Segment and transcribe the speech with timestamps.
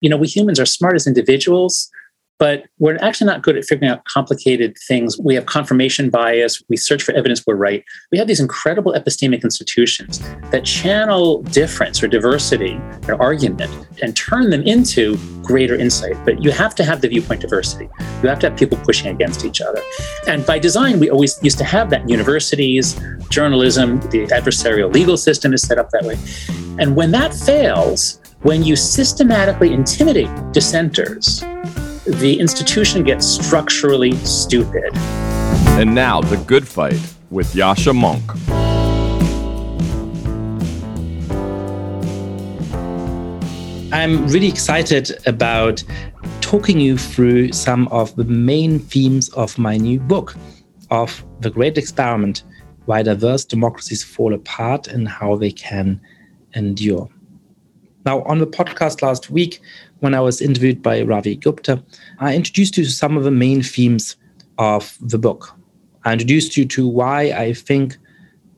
[0.00, 1.90] You know, we humans are smart as individuals,
[2.38, 5.18] but we're actually not good at figuring out complicated things.
[5.18, 6.62] We have confirmation bias.
[6.70, 7.84] We search for evidence we're right.
[8.10, 14.48] We have these incredible epistemic institutions that channel difference or diversity or argument and turn
[14.48, 16.16] them into greater insight.
[16.24, 17.90] But you have to have the viewpoint diversity.
[18.22, 19.82] You have to have people pushing against each other.
[20.26, 22.98] And by design, we always used to have that in universities,
[23.28, 26.16] journalism, the adversarial legal system is set up that way.
[26.78, 31.40] And when that fails, when you systematically intimidate dissenters,
[32.06, 34.96] the institution gets structurally stupid.
[35.76, 36.98] And now, The Good Fight
[37.30, 38.38] with Yascha Mounk.
[43.92, 45.84] I'm really excited about
[46.40, 50.34] talking you through some of the main themes of my new book,
[50.90, 52.44] of The Great Experiment
[52.86, 56.00] Why Diverse Democracies Fall Apart and How They Can
[56.54, 57.10] Endure.
[58.04, 59.60] Now, on the podcast last week,
[59.98, 61.82] when I was interviewed by Ravi Gupta,
[62.18, 64.16] I introduced you to some of the main themes
[64.58, 65.52] of the book.
[66.04, 67.98] I introduced you to why I think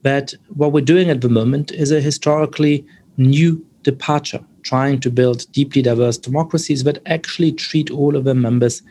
[0.03, 2.85] that what we're doing at the moment is a historically
[3.17, 8.83] new departure, trying to build deeply diverse democracies that actually treat all of their members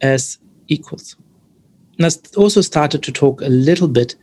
[0.00, 1.16] as equals.
[1.98, 4.16] And I also started to talk a little bit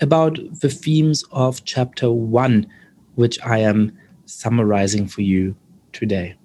[0.00, 2.66] about the themes of chapter one,
[3.16, 3.92] which I am
[4.26, 5.56] summarizing for you
[5.92, 6.36] today.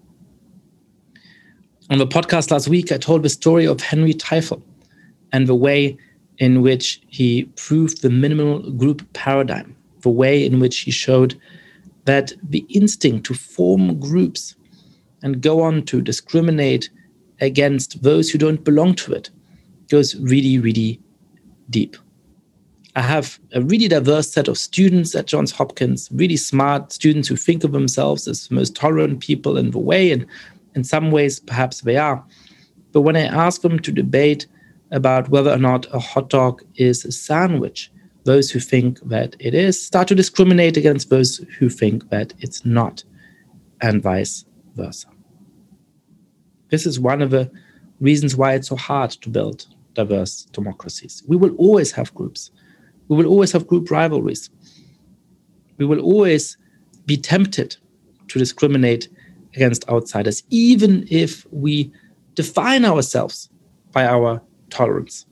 [1.90, 4.62] On the podcast last week, I told the story of Henry Tajfel
[5.34, 5.98] and the way
[6.38, 11.40] in which he proved the minimal group paradigm, the way in which he showed
[12.06, 14.56] that the instinct to form groups
[15.22, 16.90] and go on to discriminate
[17.42, 19.30] against those who don't belong to it
[19.90, 21.00] goes really, really
[21.70, 21.98] deep.
[22.96, 27.38] I have a really diverse set of students at Johns Hopkins, really smart students who
[27.38, 30.26] think of themselves as the most tolerant people in the way, and
[30.76, 32.24] in some ways, perhaps they are.
[32.92, 34.46] But when I ask them to debate
[34.92, 37.90] about whether or not a hot dog is a sandwich,
[38.26, 42.66] those who think that it is start to discriminate against those who think that it's
[42.66, 43.04] not,
[43.80, 44.44] and vice
[44.76, 45.08] versa.
[46.70, 47.50] This is one of the
[48.02, 51.24] reasons why it's so hard to build diverse democracies.
[51.28, 52.52] We will always have groups
[53.12, 54.50] we will always have group rivalries.
[55.78, 56.56] We will always
[57.06, 57.76] be tempted
[58.30, 59.10] to discriminate
[59.54, 61.92] against outsiders, even if we
[62.36, 63.50] define ourselves
[63.92, 65.26] by our tolerance.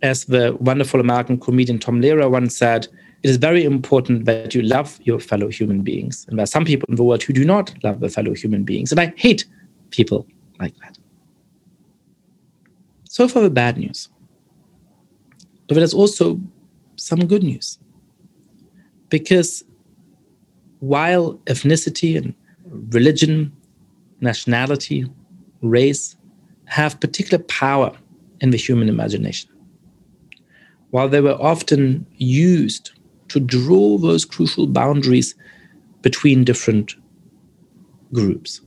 [0.00, 2.88] As the wonderful American comedian Tom Lehrer once said,
[3.22, 6.24] it is very important that you love your fellow human beings.
[6.30, 8.64] And there are some people in the world who do not love their fellow human
[8.64, 8.92] beings.
[8.92, 9.44] And I hate
[9.90, 10.26] people
[10.58, 10.96] like that.
[13.04, 14.08] So for the bad news.
[15.66, 16.40] But there's also
[16.98, 17.78] some good news.
[19.08, 19.64] Because
[20.80, 22.34] while ethnicity and
[22.92, 23.52] religion,
[24.20, 25.06] nationality,
[25.62, 26.16] race
[26.66, 27.96] have particular power
[28.40, 29.50] in the human imagination,
[30.90, 32.92] while they were often used
[33.28, 35.34] to draw those crucial boundaries
[36.02, 36.94] between different
[38.12, 38.60] groups,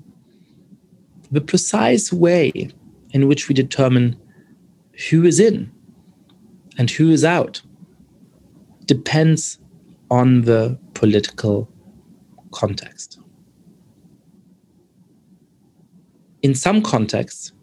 [1.32, 2.70] the precise way
[3.12, 4.16] in which we determine
[5.10, 5.72] who is in
[6.78, 7.62] and who is out
[8.86, 9.60] depends
[10.10, 11.70] on the political
[12.52, 13.20] context.
[16.42, 17.54] In some contexts,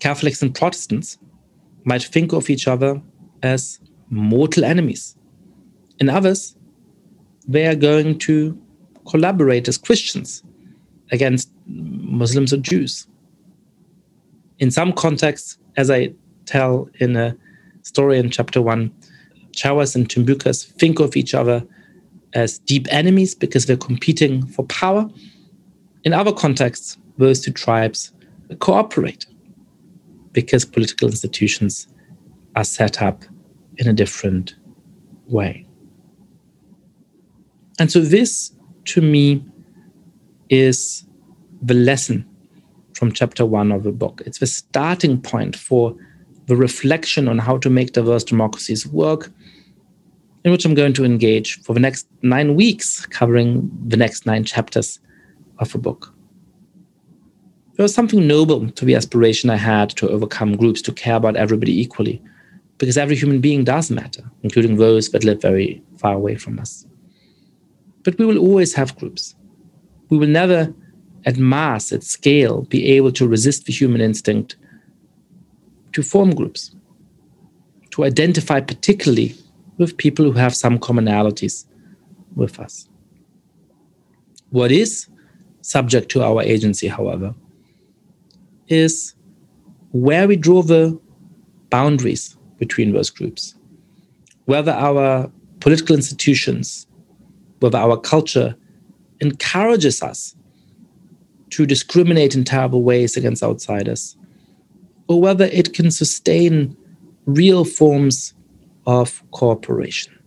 [0.00, 1.18] Catholics and Protestants
[1.84, 3.00] might think of each other
[3.42, 3.78] as
[4.10, 5.16] mortal enemies.
[6.00, 6.56] In others,
[7.46, 8.60] they are going to
[9.06, 10.42] collaborate as Christians
[11.12, 13.06] against Muslims or Jews.
[14.58, 16.14] In some contexts, as I
[16.46, 17.36] tell in a
[17.82, 18.92] story in chapter one,
[19.54, 21.66] Chewas and Tumbukas think of each other
[22.32, 25.08] as deep enemies because they're competing for power.
[26.04, 28.12] In other contexts, those two tribes
[28.58, 29.26] cooperate
[30.32, 31.86] because political institutions
[32.56, 33.24] are set up
[33.78, 34.54] in a different
[35.26, 35.66] way.
[37.78, 38.52] And so, this
[38.86, 39.44] to me
[40.50, 41.04] is
[41.62, 42.28] the lesson
[42.94, 44.22] from chapter one of the book.
[44.26, 45.96] It's the starting point for
[46.46, 49.30] the reflection on how to make diverse democracies work
[50.44, 54.44] in which I'm going to engage for the next nine weeks, covering the next nine
[54.44, 55.00] chapters
[55.58, 56.12] of a book.
[57.76, 61.36] there was something noble to the aspiration I had to overcome groups, to care about
[61.36, 62.22] everybody equally,
[62.78, 66.86] because every human being does matter, including those that live very far away from us.
[68.04, 69.34] But we will always have groups.
[70.10, 70.72] We will never,
[71.24, 74.56] at mass, at scale, be able to resist the human instinct
[75.92, 76.76] to form groups,
[77.90, 79.34] to identify particularly
[79.78, 81.66] with people who have some commonalities
[82.36, 82.88] with us.
[84.50, 85.08] What is
[85.62, 87.34] subject to our agency, however,
[88.68, 89.14] is
[89.92, 90.98] where we draw the
[91.70, 93.54] boundaries between those groups,
[94.44, 95.30] whether our
[95.60, 96.86] political institutions,
[97.60, 98.54] whether our culture
[99.20, 100.36] encourages us
[101.50, 104.16] to discriminate in terrible ways against outsiders,
[105.08, 106.76] or whether it can sustain
[107.26, 108.34] real forms
[108.86, 110.18] of cooperation.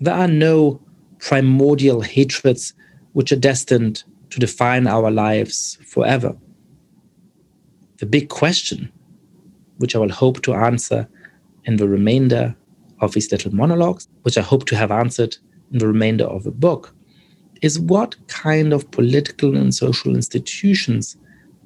[0.00, 0.80] There are no
[1.18, 2.74] primordial hatreds
[3.12, 6.36] which are destined to define our lives forever.
[7.98, 8.92] The big question,
[9.78, 11.08] which I will hope to answer
[11.64, 12.54] in the remainder
[13.00, 15.36] of these little monologues, which I hope to have answered
[15.72, 16.94] in the remainder of the book,
[17.62, 21.16] is what kind of political and social institutions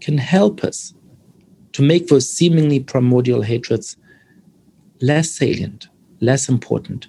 [0.00, 0.94] can help us
[1.72, 3.96] to make those seemingly primordial hatreds
[5.00, 5.88] less salient,
[6.22, 7.08] less important,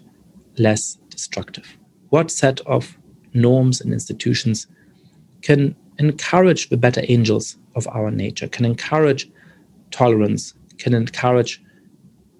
[0.58, 1.78] less destructive?
[2.10, 2.98] What set of
[3.34, 4.68] norms and institutions
[5.42, 9.32] can encourage the better angels of our nature, can encourage
[9.92, 11.62] tolerance, can encourage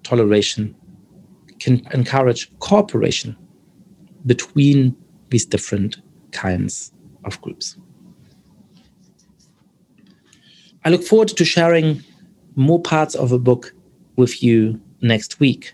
[0.02, 0.74] toleration,
[1.60, 3.36] can encourage cooperation
[4.26, 4.96] between
[5.30, 5.98] these different
[6.32, 6.92] kinds
[7.24, 7.76] of groups.
[10.84, 12.02] I look forward to sharing
[12.56, 13.72] more parts of the book
[14.16, 15.72] with you next week.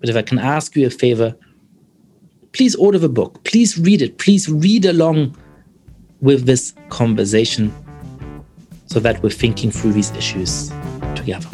[0.00, 1.36] But if I can ask you a favor,
[2.52, 3.44] please order the book.
[3.44, 4.16] Please read it.
[4.18, 5.36] Please read along
[6.20, 7.72] with this conversation
[8.86, 10.72] so that we're thinking through these issues
[11.14, 11.48] together.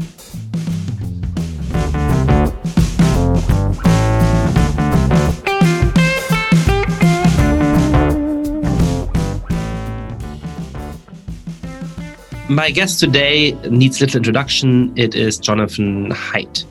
[12.49, 14.97] My guest today needs little introduction.
[14.97, 16.65] It is Jonathan Haidt.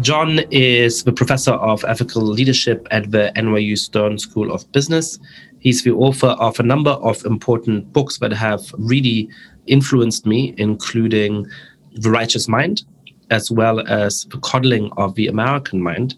[0.00, 5.18] John is the professor of ethical leadership at the NYU Stern School of Business.
[5.60, 9.28] He's the author of a number of important books that have really
[9.66, 11.46] influenced me, including
[11.94, 12.84] The Righteous Mind,
[13.30, 16.16] as well as The Coddling of the American Mind.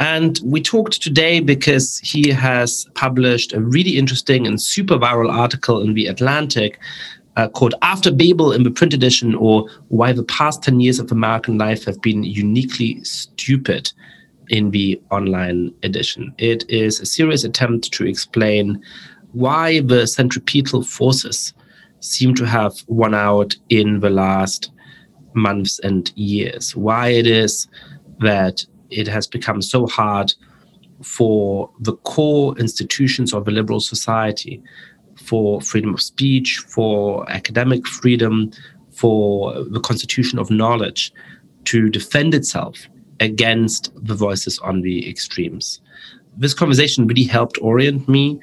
[0.00, 5.80] And we talked today because he has published a really interesting and super viral article
[5.80, 6.78] in The Atlantic
[7.38, 11.12] uh, called After Babel in the print edition, or Why the Past 10 Years of
[11.12, 13.92] American Life Have Been Uniquely Stupid
[14.48, 16.34] in the online edition.
[16.38, 18.82] It is a serious attempt to explain
[19.32, 21.54] why the centripetal forces
[22.00, 24.72] seem to have won out in the last
[25.34, 27.68] months and years, why it is
[28.18, 30.32] that it has become so hard
[31.02, 34.60] for the core institutions of a liberal society,
[35.18, 38.50] for freedom of speech, for academic freedom,
[38.90, 41.12] for the constitution of knowledge
[41.64, 42.88] to defend itself
[43.20, 45.80] against the voices on the extremes.
[46.36, 48.38] This conversation really helped orient me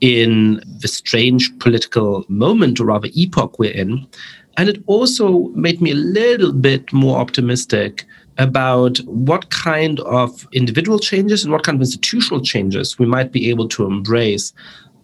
[0.00, 4.06] in the strange political moment, or rather epoch we're in.
[4.56, 8.04] And it also made me a little bit more optimistic
[8.38, 13.48] about what kind of individual changes and what kind of institutional changes we might be
[13.48, 14.52] able to embrace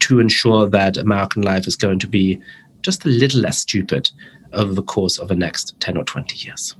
[0.03, 2.41] to ensure that American life is going to be
[2.83, 4.11] just a little less stupid
[4.53, 6.77] over the course of the next 10 or 20 years.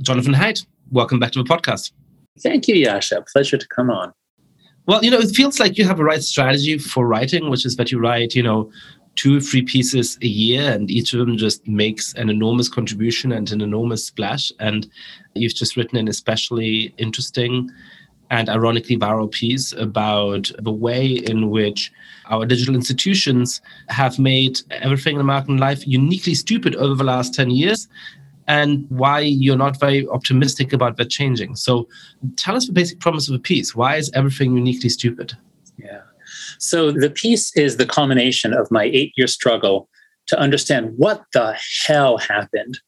[0.00, 1.92] Jonathan Haidt, welcome back to the podcast.
[2.38, 3.26] Thank you, Yascha.
[3.26, 4.12] Pleasure to come on.
[4.86, 7.76] Well, you know, it feels like you have a right strategy for writing, which is
[7.76, 8.70] that you write, you know,
[9.16, 13.32] two or three pieces a year, and each of them just makes an enormous contribution
[13.32, 14.52] and an enormous splash.
[14.60, 14.88] And
[15.34, 17.70] you've just written an especially interesting
[18.30, 21.92] and ironically viral piece about the way in which
[22.26, 27.50] our digital institutions have made everything in American life uniquely stupid over the last 10
[27.50, 27.88] years
[28.46, 31.54] and why you're not very optimistic about that changing.
[31.56, 31.88] So
[32.36, 33.74] tell us the basic premise of the piece.
[33.74, 35.36] Why is everything uniquely stupid?
[35.76, 36.02] Yeah.
[36.58, 39.88] So the piece is the culmination of my eight year struggle
[40.28, 41.56] to understand what the
[41.86, 42.80] hell happened.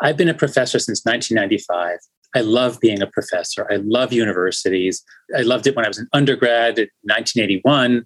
[0.00, 1.98] I've been a professor since 1995.
[2.34, 3.66] I love being a professor.
[3.70, 5.02] I love universities.
[5.36, 8.04] I loved it when I was an undergrad in 1981.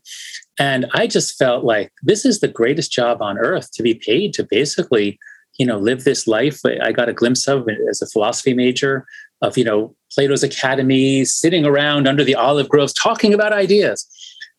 [0.59, 4.33] And I just felt like this is the greatest job on earth to be paid
[4.35, 5.19] to basically
[5.59, 9.05] you know live this life i got a glimpse of it as a philosophy major
[9.43, 14.09] of you know plato's academy sitting around under the olive groves talking about ideas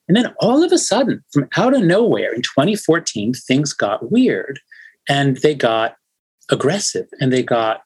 [0.07, 4.59] And then all of a sudden, from out of nowhere in 2014, things got weird
[5.07, 5.95] and they got
[6.49, 7.83] aggressive and they got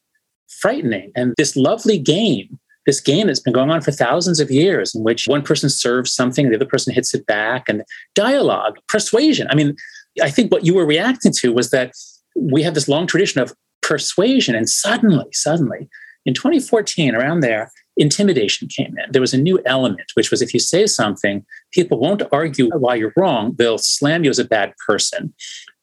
[0.48, 1.12] frightening.
[1.16, 5.04] And this lovely game, this game that's been going on for thousands of years, in
[5.04, 7.84] which one person serves something, the other person hits it back, and
[8.16, 9.48] dialogue, persuasion.
[9.50, 9.75] I mean,
[10.22, 11.94] I think what you were reacting to was that
[12.36, 15.89] we have this long tradition of persuasion, and suddenly, suddenly,
[16.25, 19.12] in 2014, around there, intimidation came in.
[19.12, 22.96] There was a new element, which was if you say something, people won't argue why
[22.96, 23.56] you're wrong.
[23.58, 25.34] They'll slam you as a bad person.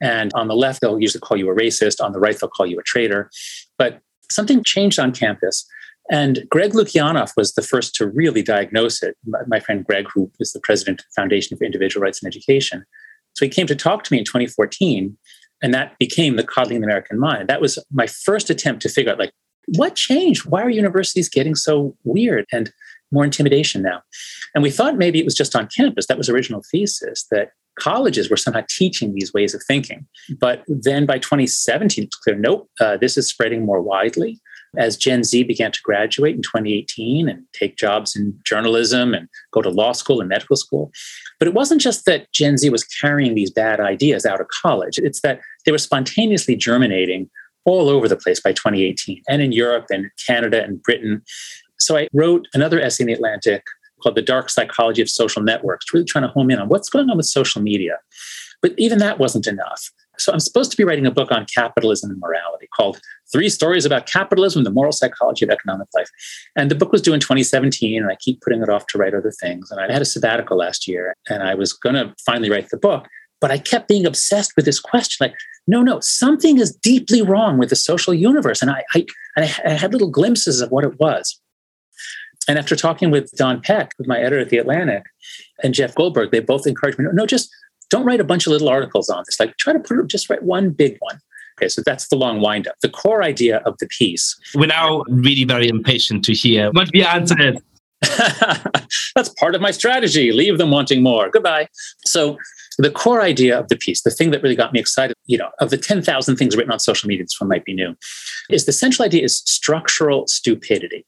[0.01, 2.03] And on the left, they'll usually call you a racist.
[2.03, 3.29] On the right, they'll call you a traitor.
[3.77, 5.65] But something changed on campus.
[6.11, 9.17] And Greg Lukianoff was the first to really diagnose it.
[9.47, 12.85] My friend Greg, who is the president of the Foundation for Individual Rights and Education.
[13.33, 15.17] So he came to talk to me in 2014,
[15.63, 17.47] and that became the Coddling the American Mind.
[17.47, 19.31] That was my first attempt to figure out, like,
[19.75, 20.45] what changed?
[20.45, 22.71] Why are universities getting so weird and
[23.11, 24.03] more intimidation now?
[24.53, 26.05] And we thought maybe it was just on campus.
[26.05, 30.05] That was original thesis that colleges were somehow teaching these ways of thinking.
[30.39, 34.39] But then by 2017, it's clear, nope, uh, this is spreading more widely.
[34.77, 39.61] As Gen Z began to graduate in 2018 and take jobs in journalism and go
[39.61, 40.91] to law school and medical school.
[41.39, 44.97] But it wasn't just that Gen Z was carrying these bad ideas out of college,
[44.97, 47.29] it's that they were spontaneously germinating
[47.63, 51.21] all over the place by 2018 and in Europe and Canada and Britain.
[51.79, 53.63] So I wrote another essay in the Atlantic
[54.01, 57.09] called The Dark Psychology of Social Networks, really trying to home in on what's going
[57.09, 57.97] on with social media.
[58.61, 59.91] But even that wasn't enough.
[60.17, 62.99] So I'm supposed to be writing a book on capitalism and morality called
[63.31, 66.09] Three Stories About Capitalism and the Moral Psychology of Economic Life.
[66.55, 69.13] And the book was due in 2017, and I keep putting it off to write
[69.13, 69.69] other things.
[69.71, 72.77] And I had a sabbatical last year, and I was going to finally write the
[72.77, 73.07] book.
[73.41, 75.35] But I kept being obsessed with this question like,
[75.67, 78.61] no, no, something is deeply wrong with the social universe.
[78.61, 81.39] And I, I, and I had little glimpses of what it was.
[82.47, 85.03] And after talking with Don Peck, with my editor at The Atlantic,
[85.63, 87.49] and Jeff Goldberg, they both encouraged me, no, just
[87.89, 89.39] don't write a bunch of little articles on this.
[89.39, 91.19] Like try to put just write one big one.
[91.57, 92.75] Okay, so that's the long windup.
[92.81, 94.37] The core idea of the piece.
[94.55, 97.61] We're now really very impatient to hear what the answer is.
[99.15, 100.33] that's part of my strategy.
[100.33, 101.29] Leave them wanting more.
[101.29, 101.69] Goodbye.
[102.05, 102.37] So
[102.77, 105.49] the core idea of the piece, the thing that really got me excited, you know,
[105.59, 107.95] of the 10,000 things written on social media, this one might be new,
[108.49, 111.05] is the central idea is structural stupidity.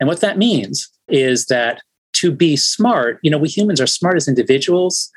[0.00, 1.82] And what that means is that
[2.14, 5.10] to be smart, you know, we humans are smart as individuals,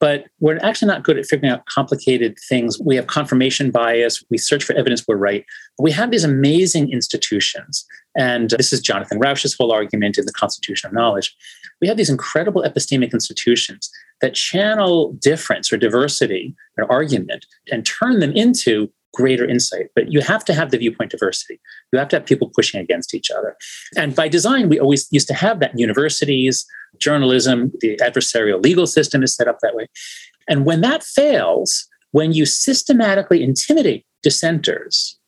[0.00, 2.78] but we're actually not good at figuring out complicated things.
[2.78, 4.22] We have confirmation bias.
[4.30, 5.44] We search for evidence we're right.
[5.78, 7.86] We have these amazing institutions.
[8.16, 11.34] And this is Jonathan Rauch's whole argument in The Constitution of Knowledge.
[11.80, 13.90] We have these incredible epistemic institutions
[14.20, 19.86] that channel difference or diversity or argument and turn them into greater insight.
[19.94, 21.60] But you have to have the viewpoint diversity.
[21.92, 23.56] You have to have people pushing against each other.
[23.96, 26.66] And by design, we always used to have that in universities,
[26.98, 29.88] journalism, the adversarial legal system is set up that way.
[30.48, 35.18] And when that fails, when you systematically intimidate dissenters,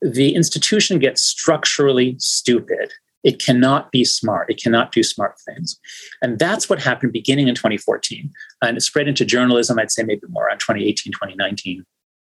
[0.00, 2.92] the institution gets structurally stupid.
[3.22, 4.50] It cannot be smart.
[4.50, 5.78] It cannot do smart things.
[6.22, 8.30] And that's what happened beginning in 2014.
[8.62, 11.84] And it spread into journalism, I'd say maybe more around 2018, 2019.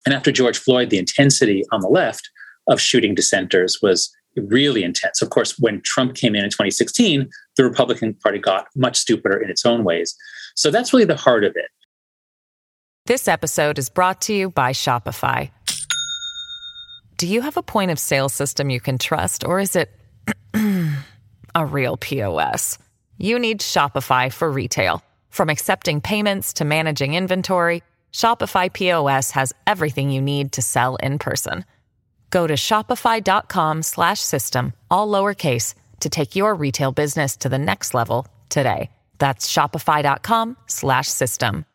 [0.07, 2.31] And after George Floyd, the intensity on the left
[2.69, 5.21] of shooting dissenters was really intense.
[5.21, 9.51] Of course, when Trump came in in 2016, the Republican Party got much stupider in
[9.51, 10.15] its own ways.
[10.55, 11.67] So that's really the heart of it.
[13.07, 15.51] This episode is brought to you by Shopify.
[17.19, 19.91] Do you have a point of sale system you can trust, or is it
[21.55, 22.79] a real POS?
[23.19, 25.03] You need Shopify for retail.
[25.31, 27.83] From accepting payments to managing inventory,
[28.17, 31.67] Shopify POS has everything you need to sell in person.
[32.31, 38.89] Go to shopify.com/system all lowercase to take your retail business to the next level today.
[39.19, 41.67] That's shopify.com/system.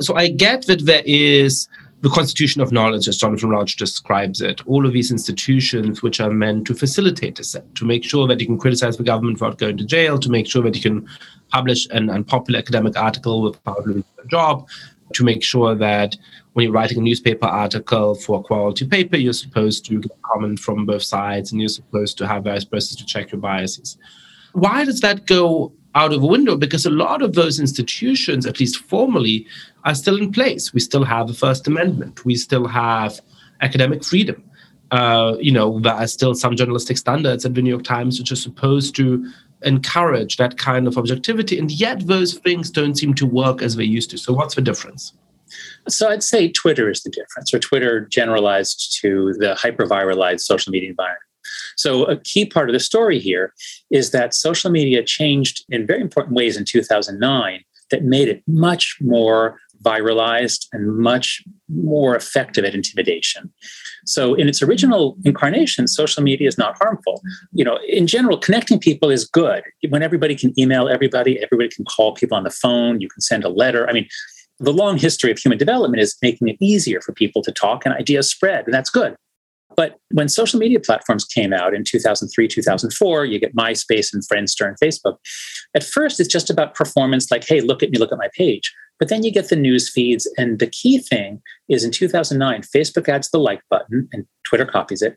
[0.00, 1.68] So I get that there is
[2.00, 6.30] the constitution of knowledge, as Jonathan Rauch describes it, all of these institutions which are
[6.30, 9.76] meant to facilitate dissent, to make sure that you can criticize the government without going
[9.76, 11.06] to jail, to make sure that you can
[11.52, 14.66] publish an unpopular academic article without losing your job,
[15.14, 16.16] to make sure that
[16.52, 20.58] when you're writing a newspaper article for a quality paper, you're supposed to get comment
[20.58, 23.96] from both sides and you're supposed to have various processes to check your biases.
[24.52, 26.56] Why does that go out of a window?
[26.56, 29.46] Because a lot of those institutions, at least formally,
[29.84, 30.74] are still in place.
[30.74, 32.24] We still have the First Amendment.
[32.24, 33.20] We still have
[33.60, 34.42] academic freedom.
[34.90, 38.32] Uh, you know, there are still some journalistic standards at the New York Times which
[38.32, 39.30] are supposed to
[39.62, 41.58] encourage that kind of objectivity.
[41.58, 44.18] And yet those things don't seem to work as they used to.
[44.18, 45.12] So what's the difference?
[45.88, 50.90] So I'd say Twitter is the difference, or Twitter generalized to the hyper-viralized social media
[50.90, 51.22] environment.
[51.76, 53.52] So a key part of the story here
[53.90, 58.96] is that social media changed in very important ways in 2009 that made it much
[59.00, 63.52] more viralized and much more effective at intimidation.
[64.06, 67.22] So in its original incarnation, social media is not harmful.
[67.52, 69.62] You know, in general, connecting people is good.
[69.88, 73.44] When everybody can email everybody, everybody can call people on the phone, you can send
[73.44, 73.88] a letter.
[73.88, 74.08] I mean,
[74.58, 77.94] the long history of human development is making it easier for people to talk and
[77.94, 79.16] ideas spread, and that's good.
[79.80, 84.68] But when social media platforms came out in 2003, 2004, you get MySpace and Friendster
[84.68, 85.16] and Facebook.
[85.74, 88.74] At first, it's just about performance, like, hey, look at me, look at my page.
[88.98, 90.30] But then you get the news feeds.
[90.36, 95.00] And the key thing is in 2009, Facebook adds the like button and Twitter copies
[95.00, 95.16] it.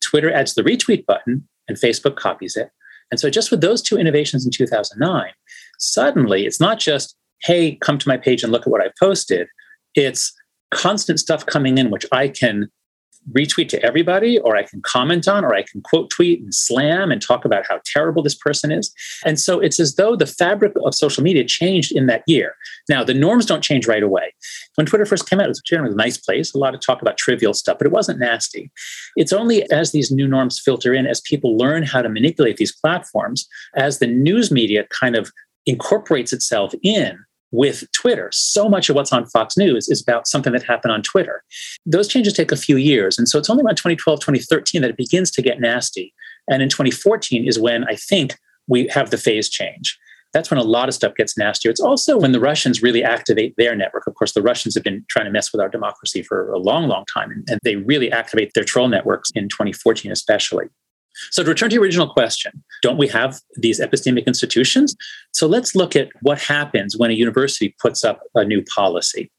[0.00, 2.70] Twitter adds the retweet button and Facebook copies it.
[3.10, 5.32] And so, just with those two innovations in 2009,
[5.80, 9.48] suddenly it's not just, hey, come to my page and look at what I've posted.
[9.96, 10.32] It's
[10.70, 12.70] constant stuff coming in, which I can
[13.32, 17.10] retweet to everybody, or I can comment on, or I can quote tweet and slam
[17.10, 18.92] and talk about how terrible this person is.
[19.24, 22.54] And so it's as though the fabric of social media changed in that year.
[22.88, 24.34] Now, the norms don't change right away.
[24.74, 27.00] When Twitter first came out, it was generally a nice place, a lot of talk
[27.00, 28.70] about trivial stuff, but it wasn't nasty.
[29.16, 32.74] It's only as these new norms filter in, as people learn how to manipulate these
[32.74, 35.30] platforms, as the news media kind of
[35.66, 37.18] incorporates itself in
[37.54, 38.28] with Twitter.
[38.32, 41.44] So much of what's on Fox News is about something that happened on Twitter.
[41.86, 43.16] Those changes take a few years.
[43.16, 46.12] And so it's only around 2012, 2013 that it begins to get nasty.
[46.50, 49.96] And in 2014 is when I think we have the phase change.
[50.32, 51.70] That's when a lot of stuff gets nastier.
[51.70, 54.08] It's also when the Russians really activate their network.
[54.08, 56.88] Of course, the Russians have been trying to mess with our democracy for a long,
[56.88, 60.66] long time, and they really activate their troll networks in 2014, especially.
[61.30, 64.96] So, to return to your original question, don't we have these epistemic institutions?
[65.32, 69.30] So, let's look at what happens when a university puts up a new policy.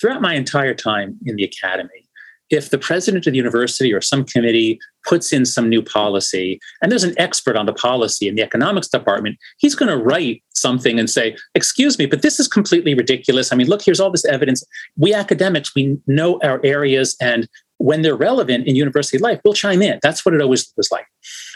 [0.00, 2.08] Throughout my entire time in the academy,
[2.50, 6.90] if the president of the university or some committee puts in some new policy and
[6.90, 10.98] there's an expert on the policy in the economics department, he's going to write something
[10.98, 13.52] and say, Excuse me, but this is completely ridiculous.
[13.52, 14.64] I mean, look, here's all this evidence.
[14.96, 19.82] We academics, we know our areas and when they're relevant in university life, we'll chime
[19.82, 19.98] in.
[20.02, 21.06] That's what it always was like.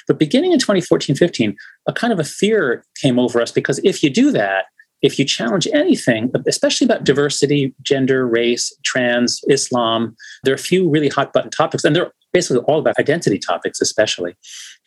[0.09, 4.03] But beginning in 2014 15, a kind of a fear came over us because if
[4.03, 4.67] you do that,
[5.03, 10.89] if you challenge anything, especially about diversity, gender, race, trans, Islam, there are a few
[10.89, 14.37] really hot button topics, and they're basically all about identity topics, especially.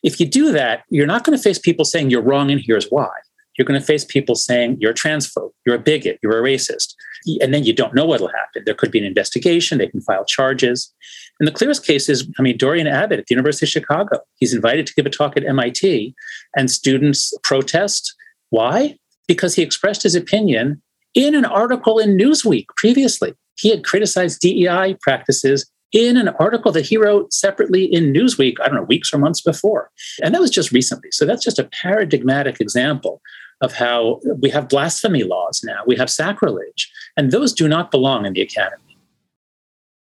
[0.04, 2.88] If you do that, you're not going to face people saying you're wrong and here's
[2.90, 3.10] why.
[3.58, 6.94] You're going to face people saying you're a transphobe, you're a bigot, you're a racist.
[7.42, 8.64] And then you don't know what'll happen.
[8.66, 10.94] There could be an investigation, they can file charges.
[11.40, 14.20] And the clearest case is, I mean, Dorian Abbott at the University of Chicago.
[14.36, 16.14] He's invited to give a talk at MIT,
[16.56, 18.14] and students protest.
[18.50, 18.98] Why?
[19.28, 20.82] Because he expressed his opinion
[21.14, 23.34] in an article in Newsweek previously.
[23.58, 28.68] He had criticized DEI practices in an article that he wrote separately in Newsweek, I
[28.68, 29.90] don't know, weeks or months before.
[30.22, 31.10] And that was just recently.
[31.12, 33.22] So that's just a paradigmatic example
[33.62, 38.26] of how we have blasphemy laws now, we have sacrilege, and those do not belong
[38.26, 38.98] in the academy.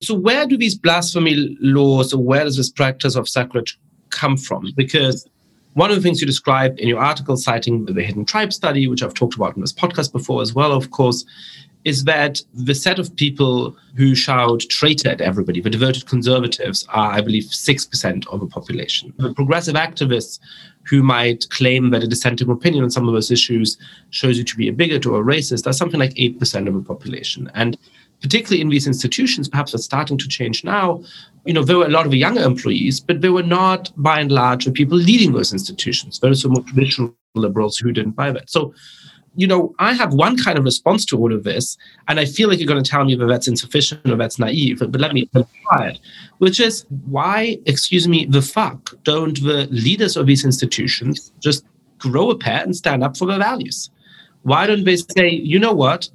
[0.01, 4.73] So, where do these blasphemy laws or where does this practice of sacrilege come from?
[4.75, 5.27] Because
[5.73, 9.01] one of the things you described in your article, citing the Hidden Tribe study, which
[9.01, 11.25] I've talked about in this podcast before as well, of course,
[11.85, 17.11] is that the set of people who shout traitor at everybody, the devoted conservatives, are,
[17.11, 19.13] I believe, 6% of the population.
[19.17, 20.39] The progressive activists
[20.85, 23.77] who might claim that a dissenting opinion on some of those issues
[24.09, 26.81] shows you to be a bigot or a racist are something like 8% of the
[26.81, 27.51] population.
[27.53, 27.77] And
[28.21, 31.03] particularly in these institutions, perhaps that's starting to change now.
[31.45, 34.31] You know, there were a lot of younger employees, but they were not, by and
[34.31, 36.19] large, the people leading those institutions.
[36.19, 38.49] There were more traditional liberals who didn't buy that.
[38.49, 38.73] So,
[39.35, 42.49] you know, I have one kind of response to all of this, and I feel
[42.49, 45.29] like you're going to tell me that that's insufficient or that's naive, but let me
[45.33, 45.99] try it,
[46.37, 51.65] which is why, excuse me, the fuck don't the leaders of these institutions just
[51.97, 53.89] grow a pair and stand up for their values?
[54.43, 56.09] Why don't they say, you know what?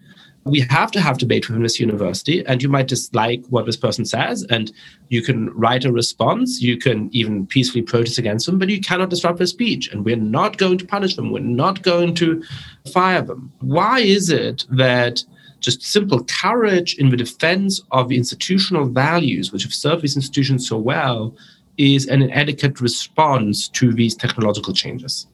[0.49, 4.05] We have to have debate within this university and you might dislike what this person
[4.05, 4.73] says and
[5.09, 9.11] you can write a response you can even peacefully protest against them but you cannot
[9.11, 12.43] disrupt their speech and we're not going to punish them we're not going to
[12.89, 13.53] fire them.
[13.61, 15.25] Why is it that
[15.61, 20.69] just simple courage in the defense of the institutional values which have served these institutions
[20.69, 21.37] so well
[21.77, 25.27] is an inadequate response to these technological changes?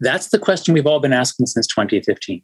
[0.00, 2.42] That's the question we've all been asking since 2015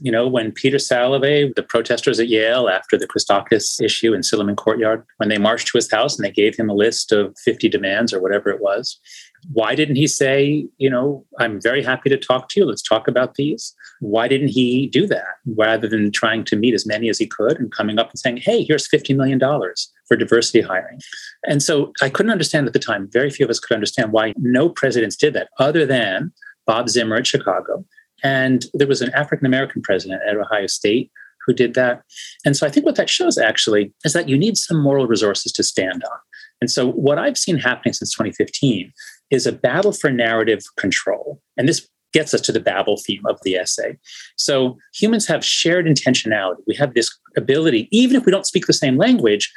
[0.00, 4.56] you know, when Peter Salovey, the protesters at Yale after the Christakis issue in Silliman
[4.56, 7.68] Courtyard, when they marched to his house and they gave him a list of 50
[7.68, 8.98] demands or whatever it was,
[9.52, 12.66] why didn't he say, you know, I'm very happy to talk to you.
[12.66, 13.74] Let's talk about these?
[14.00, 17.58] Why didn't he do that rather than trying to meet as many as he could
[17.58, 19.40] and coming up and saying, hey, here's $50 million
[20.08, 21.00] for diversity hiring?
[21.44, 24.34] And so I couldn't understand at the time, very few of us could understand why
[24.36, 26.32] no presidents did that other than
[26.66, 27.84] Bob Zimmer at Chicago
[28.22, 31.10] And there was an African American president at Ohio State
[31.46, 32.02] who did that.
[32.44, 35.52] And so I think what that shows actually is that you need some moral resources
[35.52, 36.18] to stand on.
[36.60, 38.92] And so what I've seen happening since 2015
[39.30, 41.40] is a battle for narrative control.
[41.56, 43.98] And this gets us to the Babel theme of the essay.
[44.36, 46.62] So humans have shared intentionality.
[46.66, 49.52] We have this ability, even if we don't speak the same language,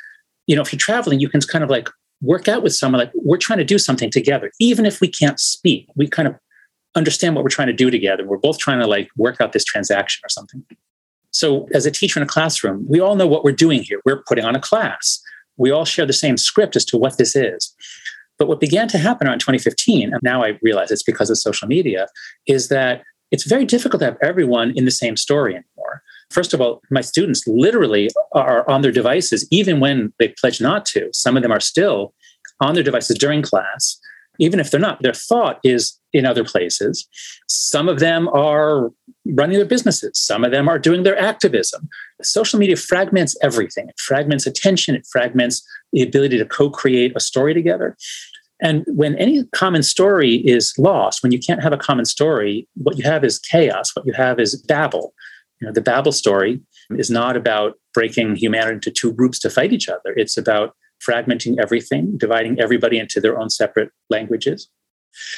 [0.45, 1.89] you know, if you're traveling, you can kind of like
[2.21, 5.39] work out with someone like we're trying to do something together, even if we can't
[5.39, 5.87] speak.
[5.95, 6.35] We kind of
[6.95, 8.25] understand what we're trying to do together.
[8.25, 10.63] We're both trying to like work out this transaction or something.
[11.31, 14.01] So, as a teacher in a classroom, we all know what we're doing here.
[14.05, 15.21] We're putting on a class.
[15.57, 17.75] We all share the same script as to what this is.
[18.37, 21.67] But what began to happen around 2015, and now I realize it's because of social
[21.67, 22.07] media,
[22.47, 26.01] is that it's very difficult to have everyone in the same story anymore.
[26.31, 30.85] First of all, my students literally are on their devices even when they pledge not
[30.87, 31.09] to.
[31.11, 32.13] Some of them are still
[32.61, 33.99] on their devices during class
[34.39, 37.07] even if they're not, their thought is in other places.
[37.47, 38.91] Some of them are
[39.25, 41.87] running their businesses, some of them are doing their activism.
[42.21, 43.87] Social media fragments everything.
[43.89, 47.95] It fragments attention, it fragments the ability to co create a story together.
[48.61, 52.97] And when any common story is lost, when you can't have a common story, what
[52.97, 53.95] you have is chaos.
[53.95, 55.13] What you have is Babel.
[55.61, 59.71] You know, the Babel story is not about breaking humanity into two groups to fight
[59.71, 60.13] each other.
[60.15, 60.75] It's about
[61.07, 64.69] fragmenting everything, dividing everybody into their own separate languages.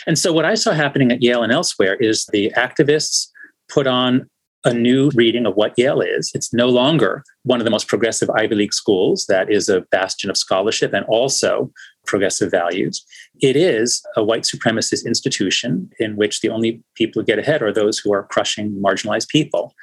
[0.05, 3.27] And so, what I saw happening at Yale and elsewhere is the activists
[3.69, 4.29] put on
[4.63, 6.31] a new reading of what Yale is.
[6.35, 10.29] It's no longer one of the most progressive Ivy League schools that is a bastion
[10.29, 11.71] of scholarship and also
[12.05, 13.03] progressive values.
[13.41, 17.73] It is a white supremacist institution in which the only people who get ahead are
[17.73, 19.73] those who are crushing marginalized people.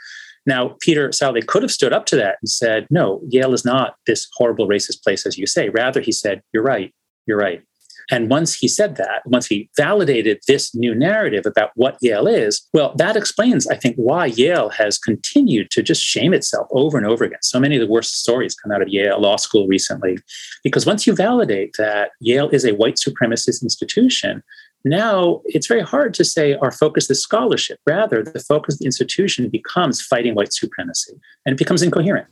[0.47, 3.97] Now, Peter Salovey could have stood up to that and said, no, Yale is not
[4.07, 5.69] this horrible racist place, as you say.
[5.69, 6.95] Rather, he said, you're right,
[7.27, 7.63] you're right.
[8.11, 12.67] And once he said that, once he validated this new narrative about what Yale is,
[12.73, 17.07] well, that explains, I think, why Yale has continued to just shame itself over and
[17.07, 17.43] over again.
[17.43, 20.19] So many of the worst stories come out of Yale Law School recently.
[20.65, 24.43] Because once you validate that Yale is a white supremacist institution,
[24.85, 27.79] now it's very hard to say our focus is scholarship.
[27.87, 31.15] Rather, the focus of the institution becomes fighting white supremacy
[31.45, 32.29] and it becomes incoherent.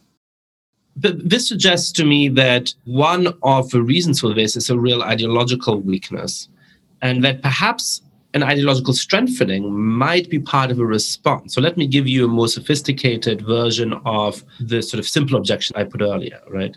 [0.96, 5.02] But this suggests to me that one of the reasons for this is a real
[5.02, 6.48] ideological weakness,
[7.02, 8.00] and that perhaps
[8.32, 11.54] an ideological strengthening might be part of a response.
[11.54, 15.76] So let me give you a more sophisticated version of the sort of simple objection
[15.76, 16.74] I put earlier, right?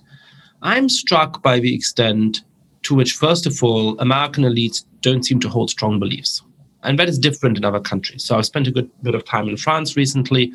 [0.61, 2.41] I'm struck by the extent
[2.89, 6.41] to which, first of all, American elites don't seem to hold strong beliefs.
[6.81, 8.23] And that is different in other countries.
[8.23, 10.51] So I've spent a good bit of time in France recently.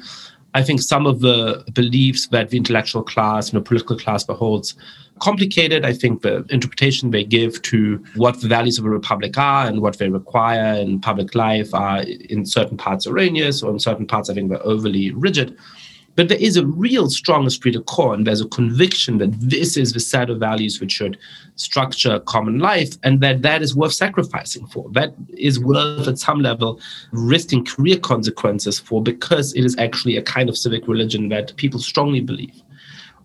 [0.53, 4.75] I think some of the beliefs that the intellectual class and the political class beholds
[5.21, 5.85] complicated.
[5.85, 9.81] I think the interpretation they give to what the values of a republic are and
[9.81, 14.29] what they require in public life are in certain parts erroneous, or in certain parts
[14.29, 15.57] I think they're overly rigid.
[16.17, 19.77] But there is a real strong esprit de corps, and there's a conviction that this
[19.77, 21.19] is the set of values which should
[21.57, 24.89] structure common life, and that that is worth sacrificing for.
[24.93, 30.23] That is worth, at some level, risking career consequences for, because it is actually a
[30.23, 32.63] kind of civic religion that people strongly believe.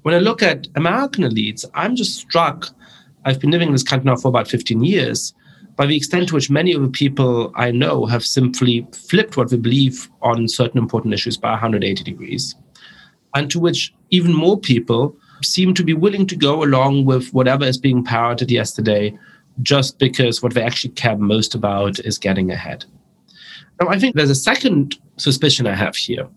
[0.01, 2.69] When I look at American elites, I'm just struck.
[3.25, 5.33] I've been living in this country now for about 15 years
[5.75, 9.49] by the extent to which many of the people I know have simply flipped what
[9.49, 12.55] they believe on certain important issues by 180 degrees
[13.35, 17.65] and to which even more people seem to be willing to go along with whatever
[17.65, 19.17] is being parroted yesterday
[19.61, 22.85] just because what they actually care most about is getting ahead.
[23.81, 26.27] Now, I think there's a second suspicion I have here,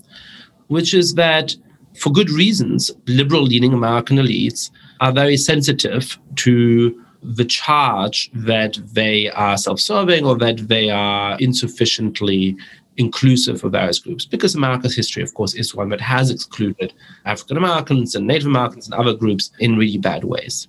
[0.68, 1.54] which is that
[1.98, 9.30] for good reasons, liberal leaning American elites are very sensitive to the charge that they
[9.30, 12.56] are self serving or that they are insufficiently
[12.96, 16.92] inclusive of various groups because America's history, of course, is one that has excluded
[17.24, 20.68] African Americans and Native Americans and other groups in really bad ways.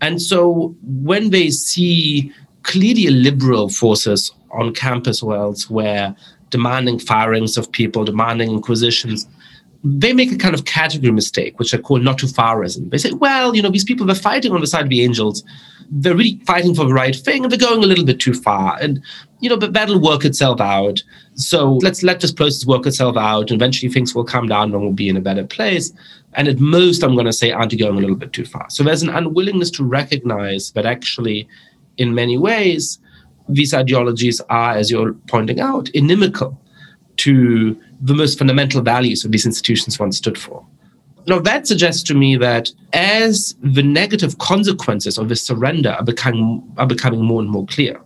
[0.00, 6.14] And so when they see clearly liberal forces on campus or elsewhere
[6.50, 9.28] demanding firings of people, demanding inquisitions,
[9.84, 12.90] they make a kind of category mistake, which I call not too farism.
[12.90, 15.42] They say, well, you know, these people are fighting on the side of the angels.
[15.90, 18.76] They're really fighting for the right thing, and they're going a little bit too far.
[18.80, 19.02] And,
[19.40, 21.02] you know, but that'll work itself out.
[21.34, 23.50] So let's let this process work itself out.
[23.50, 25.92] And eventually things will come down and we'll be in a better place.
[26.34, 28.68] And at most, I'm going to say, aren't you going a little bit too far?
[28.70, 31.48] So there's an unwillingness to recognize that actually,
[31.96, 32.98] in many ways,
[33.48, 36.60] these ideologies are, as you're pointing out, inimical
[37.16, 40.64] to the most fundamental values of these institutions once stood for.
[41.26, 46.62] Now, that suggests to me that as the negative consequences of this surrender are becoming,
[46.78, 48.00] are becoming more and more clear,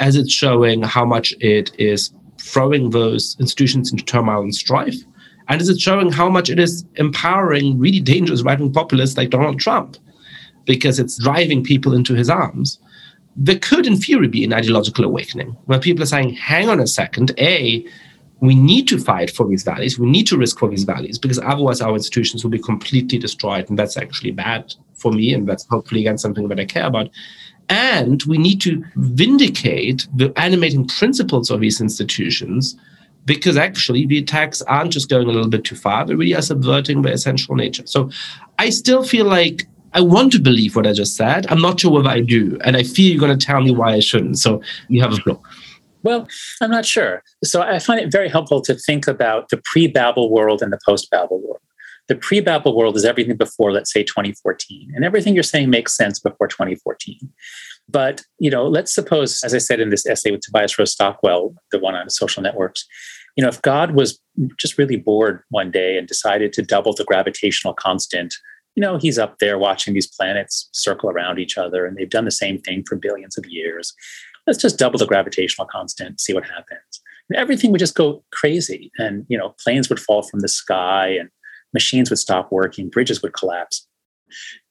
[0.00, 4.96] as it's showing how much it is throwing those institutions into turmoil and strife?
[5.48, 9.30] And is it showing how much it is empowering really dangerous right wing populists like
[9.30, 9.96] Donald Trump?
[10.64, 12.78] Because it's driving people into his arms.
[13.36, 16.86] There could, in theory, be an ideological awakening where people are saying, hang on a
[16.86, 17.84] second, A,
[18.40, 19.98] we need to fight for these values.
[19.98, 23.68] We need to risk for these values because otherwise our institutions will be completely destroyed.
[23.68, 25.34] And that's actually bad for me.
[25.34, 27.10] And that's hopefully, again, something that I care about.
[27.70, 32.76] And we need to vindicate the animating principles of these institutions
[33.24, 36.42] because actually the attacks aren't just going a little bit too far, they really are
[36.42, 37.86] subverting their essential nature.
[37.86, 38.10] So
[38.58, 41.46] I still feel like I want to believe what I just said.
[41.48, 42.58] I'm not sure whether I do.
[42.64, 44.38] And I feel you're going to tell me why I shouldn't.
[44.38, 45.40] So you have a floor.
[46.02, 46.26] Well,
[46.60, 47.22] I'm not sure.
[47.44, 50.78] So I find it very helpful to think about the pre Babel world and the
[50.84, 51.60] post Babel world.
[52.10, 54.90] The pre Babel world is everything before, let's say, 2014.
[54.96, 57.20] And everything you're saying makes sense before 2014.
[57.88, 61.54] But, you know, let's suppose, as I said in this essay with Tobias Rose Stockwell,
[61.70, 62.84] the one on social networks,
[63.36, 64.20] you know, if God was
[64.58, 68.34] just really bored one day and decided to double the gravitational constant,
[68.74, 72.24] you know, he's up there watching these planets circle around each other and they've done
[72.24, 73.94] the same thing for billions of years.
[74.48, 77.00] Let's just double the gravitational constant, see what happens.
[77.28, 81.10] And everything would just go crazy and, you know, planes would fall from the sky
[81.10, 81.30] and
[81.72, 83.86] machines would stop working, bridges would collapse.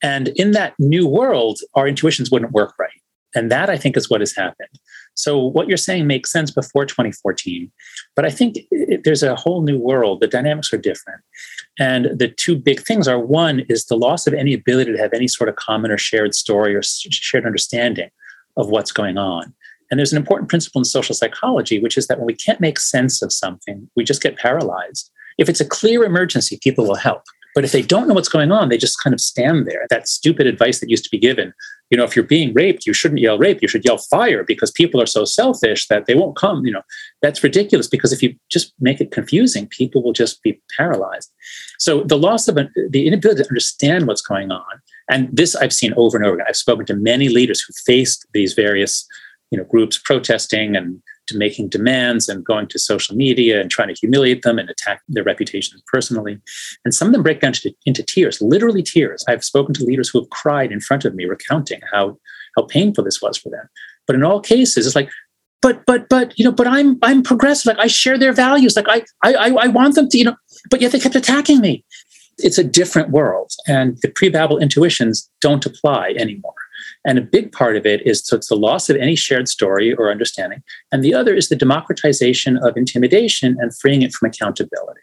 [0.02, 2.90] And in that new world, our intuitions wouldn't work right.
[3.36, 4.70] And that I think is what has happened.
[5.14, 7.72] So what you're saying makes sense before 2014,
[8.16, 10.22] but I think it, there's a whole new world.
[10.22, 11.22] The dynamics are different.
[11.78, 15.14] And the two big things are one is the loss of any ability to have
[15.14, 18.10] any sort of common or shared story or shared understanding
[18.58, 19.54] of what's going on.
[19.92, 22.80] And there's an important principle in social psychology, which is that when we can't make
[22.80, 25.12] sense of something, we just get paralyzed.
[25.40, 27.24] If it's a clear emergency, people will help.
[27.56, 29.88] But if they don't know what's going on, they just kind of stand there.
[29.90, 31.54] That stupid advice that used to be given
[31.90, 34.72] you know, if you're being raped, you shouldn't yell rape, you should yell fire because
[34.72, 36.66] people are so selfish that they won't come.
[36.66, 36.84] You know,
[37.22, 41.32] that's ridiculous because if you just make it confusing, people will just be paralyzed.
[41.80, 45.74] So the loss of an, the inability to understand what's going on, and this I've
[45.74, 46.46] seen over and over again.
[46.48, 49.08] I've spoken to many leaders who faced these various,
[49.50, 53.88] you know, groups protesting and to making demands and going to social media and trying
[53.88, 56.40] to humiliate them and attack their reputations personally.
[56.84, 59.24] And some of them break down to, into tears, literally tears.
[59.28, 62.18] I've spoken to leaders who have cried in front of me, recounting how
[62.58, 63.70] how painful this was for them.
[64.08, 65.10] But in all cases, it's like,
[65.62, 67.68] but but but you know, but I'm I'm progressive.
[67.68, 68.76] Like I share their values.
[68.76, 70.36] Like I I I want them to you know,
[70.70, 71.86] but yet they kept attacking me.
[72.38, 76.54] It's a different world, and the pre-Babel intuitions don't apply anymore.
[77.06, 79.94] And a big part of it is so it's the loss of any shared story
[79.94, 80.62] or understanding.
[80.92, 85.02] And the other is the democratization of intimidation and freeing it from accountability.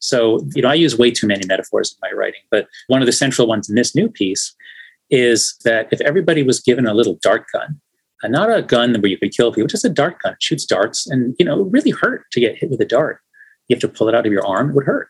[0.00, 3.06] So, you know, I use way too many metaphors in my writing, but one of
[3.06, 4.54] the central ones in this new piece
[5.10, 7.80] is that if everybody was given a little dart gun,
[8.22, 10.64] and not a gun where you could kill people, just a dart gun, it shoots
[10.64, 13.20] darts, and you know, it really hurt to get hit with a dart.
[13.68, 15.08] You have to pull it out of your arm, it would hurt.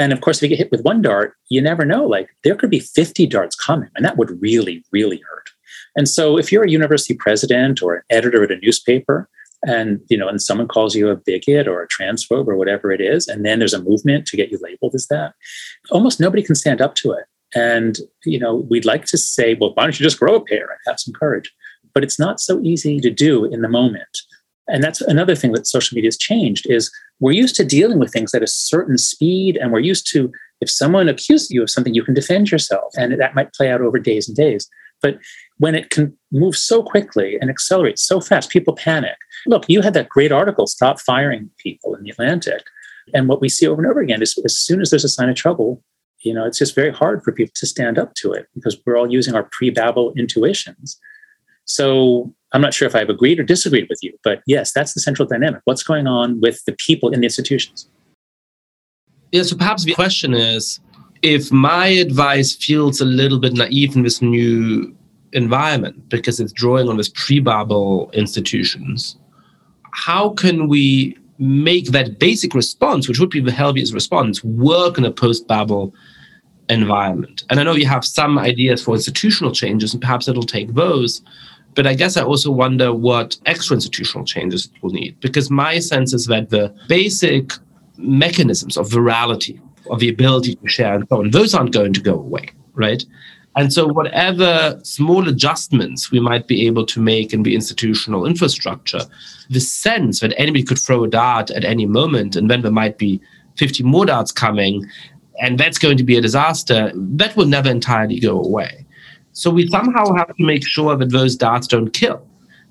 [0.00, 2.06] And of course, if you get hit with one dart, you never know.
[2.06, 5.50] Like there could be 50 darts coming, and that would really, really hurt.
[5.94, 9.28] And so if you're a university president or an editor at a newspaper,
[9.66, 13.02] and you know, and someone calls you a bigot or a transphobe or whatever it
[13.02, 15.34] is, and then there's a movement to get you labeled as that,
[15.90, 17.26] almost nobody can stand up to it.
[17.54, 20.62] And you know, we'd like to say, well, why don't you just grow a pair
[20.62, 21.52] and have some courage?
[21.92, 24.22] But it's not so easy to do in the moment.
[24.72, 28.12] And that's another thing that social media has changed is we're used to dealing with
[28.12, 31.94] things at a certain speed and we're used to if someone accuses you of something
[31.94, 34.68] you can defend yourself and that might play out over days and days.
[35.02, 35.18] But
[35.58, 39.16] when it can move so quickly and accelerate so fast people panic.
[39.46, 42.62] Look you had that great article stop firing people in the atlantic.
[43.12, 45.28] And what we see over and over again is as soon as there's a sign
[45.28, 45.82] of trouble
[46.22, 48.96] you know it's just very hard for people to stand up to it because we're
[48.96, 50.98] all using our pre-babel intuitions
[51.70, 55.00] so I'm not sure if I've agreed or disagreed with you, but yes, that's the
[55.00, 55.60] central dynamic.
[55.64, 57.88] What's going on with the people in the institutions?
[59.30, 60.80] Yeah, so perhaps the question is
[61.22, 64.94] if my advice feels a little bit naive in this new
[65.32, 69.16] environment because it's drawing on this pre Babel institutions,
[69.92, 75.04] how can we make that basic response, which would be the healthiest response, work in
[75.04, 75.94] a post Babel
[76.68, 77.44] environment?
[77.48, 81.22] And I know you have some ideas for institutional changes, and perhaps it'll take those.
[81.74, 85.78] But I guess I also wonder what extra institutional changes it will need, because my
[85.78, 87.52] sense is that the basic
[87.96, 92.00] mechanisms of virality, of the ability to share and so on, those aren't going to
[92.00, 93.04] go away, right?
[93.56, 99.00] And so, whatever small adjustments we might be able to make in the institutional infrastructure,
[99.48, 102.96] the sense that anybody could throw a dart at any moment and then there might
[102.96, 103.20] be
[103.56, 104.88] 50 more darts coming,
[105.40, 108.86] and that's going to be a disaster, that will never entirely go away.
[109.40, 112.20] So we somehow have to make sure that those darts don't kill.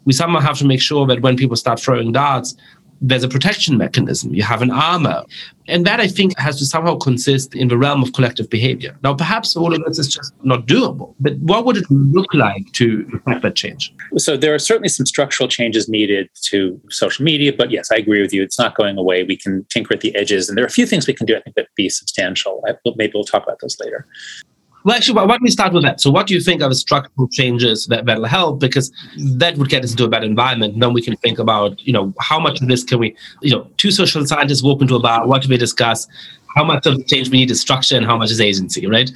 [0.05, 2.55] We somehow have to make sure that when people start throwing darts,
[3.01, 5.23] there's a protection mechanism, you have an armor.
[5.67, 8.95] And that I think has to somehow consist in the realm of collective behavior.
[9.01, 12.71] Now, perhaps all of this is just not doable, but what would it look like
[12.73, 13.91] to effect that change?
[14.17, 18.21] So, there are certainly some structural changes needed to social media, but yes, I agree
[18.21, 18.43] with you.
[18.43, 19.23] It's not going away.
[19.23, 21.36] We can tinker at the edges, and there are a few things we can do,
[21.36, 22.62] I think, that be substantial.
[22.95, 24.05] Maybe we'll talk about those later.
[24.89, 26.02] Well, actually, why don't we start with that?
[26.02, 28.60] So, what do you think are the structural changes that that'll help?
[28.60, 28.91] Because
[29.36, 30.80] that would get us into a better environment.
[30.80, 33.67] Then we can think about, you know, how much of this can we, you know,
[33.78, 35.28] two social scientists walk into a bar.
[35.28, 36.08] What do we discuss?
[36.56, 39.12] How much of the change we need is structure, and how much is agency, right?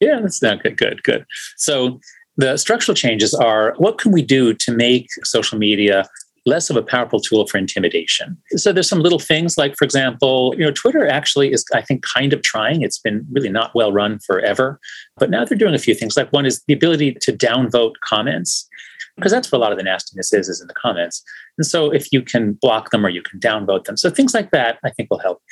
[0.00, 0.76] Yeah, that's not good.
[0.76, 1.24] Good, good.
[1.56, 1.98] So,
[2.36, 6.06] the structural changes are what can we do to make social media
[6.46, 8.36] less of a powerful tool for intimidation.
[8.56, 12.04] So there's some little things like, for example, you know, Twitter actually is, I think,
[12.04, 12.82] kind of trying.
[12.82, 14.78] It's been really not well run forever,
[15.16, 16.16] but now they're doing a few things.
[16.16, 18.68] Like one is the ability to downvote comments
[19.16, 21.22] because that's where a lot of the nastiness is is in the comments.
[21.58, 23.96] And so if you can block them or you can downvote them.
[23.96, 25.42] So things like that i think will help.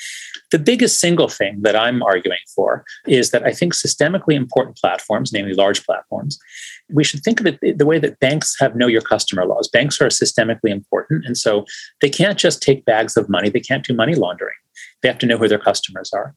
[0.50, 5.32] The biggest single thing that i'm arguing for is that i think systemically important platforms
[5.32, 6.38] namely large platforms
[6.92, 9.68] we should think of it the way that banks have know your customer laws.
[9.68, 11.24] Banks are systemically important.
[11.24, 11.64] And so
[12.00, 13.48] they can't just take bags of money.
[13.48, 14.54] They can't do money laundering.
[15.00, 16.34] They have to know who their customers are.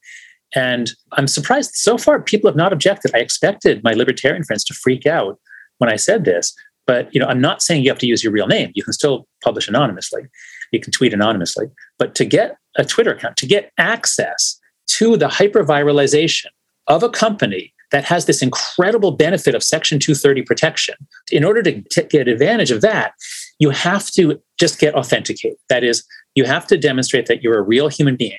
[0.54, 3.12] And i'm surprised so far people have not objected.
[3.14, 5.40] I expected my libertarian friends to freak out
[5.80, 6.56] when I said this,
[6.88, 8.72] but you know, I'm not saying you have to use your real name.
[8.76, 10.24] You can still publish anonymously.
[10.72, 11.68] You can tweet anonymously.
[11.98, 16.48] But to get a Twitter account, to get access to the hyperviralization
[16.88, 20.96] of a company that has this incredible benefit of Section 230 protection,
[21.32, 23.14] in order to t- get advantage of that,
[23.60, 25.58] you have to just get authenticated.
[25.70, 26.04] That is,
[26.36, 28.38] you have to demonstrate that you're a real human being,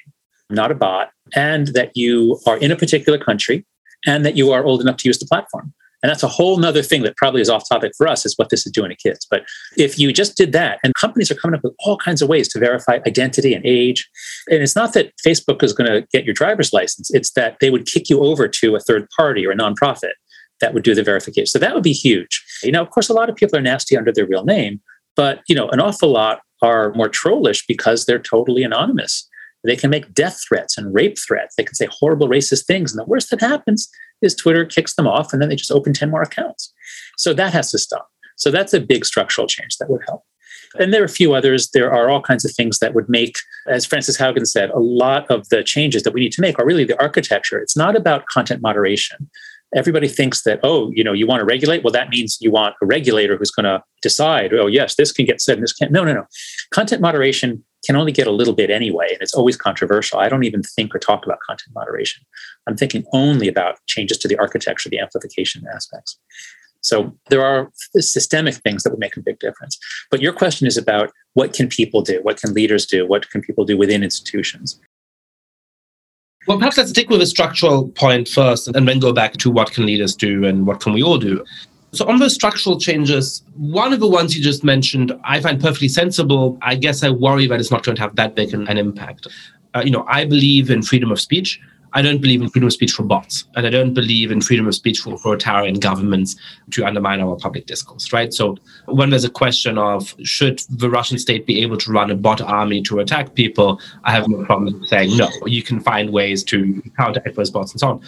[0.51, 3.65] not a bot, and that you are in a particular country
[4.05, 5.73] and that you are old enough to use the platform.
[6.03, 8.51] And that's a whole nother thing that probably is off topic for us is what
[8.51, 9.27] this is doing to kids.
[9.31, 9.45] But
[9.77, 12.49] if you just did that, and companies are coming up with all kinds of ways
[12.49, 14.09] to verify identity and age.
[14.51, 17.71] And it's not that Facebook is going to get your driver's license, it's that they
[17.71, 20.13] would kick you over to a third party or a nonprofit
[20.61, 21.47] that would do the verification.
[21.47, 22.45] So that would be huge.
[22.63, 24.81] You know, of course, a lot of people are nasty under their real name,
[25.15, 29.29] but you know, an awful lot are more trollish because they're totally anonymous.
[29.65, 31.57] They can make death threats and rape threats.
[31.57, 32.93] They can say horrible racist things.
[32.93, 33.89] And the worst that happens
[34.23, 36.73] is Twitter kicks them off and then they just open 10 more accounts.
[37.17, 38.09] So that has to stop.
[38.37, 40.23] So that's a big structural change that would help.
[40.79, 41.71] And there are a few others.
[41.71, 45.31] There are all kinds of things that would make, as Frances Haugen said, a lot
[45.31, 47.59] of the changes that we need to make are really the architecture.
[47.59, 49.31] It's not about content moderation.
[49.75, 51.83] Everybody thinks that, oh, you know, you want to regulate?
[51.83, 55.25] Well, that means you want a regulator who's going to decide, oh, yes, this can
[55.25, 55.93] get said and this can't.
[55.93, 56.27] No, no, no.
[56.71, 60.19] Content moderation can only get a little bit anyway, and it's always controversial.
[60.19, 62.25] I don't even think or talk about content moderation.
[62.67, 66.19] I'm thinking only about changes to the architecture, the amplification aspects.
[66.81, 69.79] So there are systemic things that would make a big difference.
[70.11, 72.21] But your question is about what can people do?
[72.23, 73.07] What can leaders do?
[73.07, 74.81] What can people do within institutions?
[76.47, 79.73] Well, perhaps let's stick with the structural point first and then go back to what
[79.73, 81.45] can leaders do and what can we all do.
[81.91, 85.89] So, on those structural changes, one of the ones you just mentioned, I find perfectly
[85.89, 86.59] sensible.
[86.63, 89.27] I guess I worry that it's not going to have that big an, an impact.
[89.75, 91.61] Uh, you know, I believe in freedom of speech.
[91.97, 94.69] I don't believe in freedom of speech for bots, and I don't believe in freedom
[94.69, 96.37] of speech for authoritarian governments
[96.73, 98.35] to undermine our public discourse, right?
[98.35, 102.15] So when there's a question of should the Russian state be able to run a
[102.15, 105.31] bot army to attack people, I have no problem saying no.
[105.47, 108.03] You can find ways to counteract those bots and so on.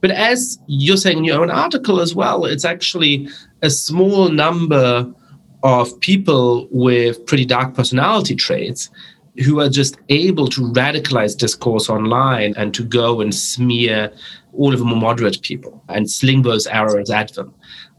[0.00, 3.28] But as you're saying in your own article as well, it's actually
[3.60, 5.12] a small number
[5.62, 8.88] of people with pretty dark personality traits
[9.44, 14.12] who are just able to radicalize discourse online and to go and smear
[14.52, 17.54] all of the more moderate people and sling those arrows at them.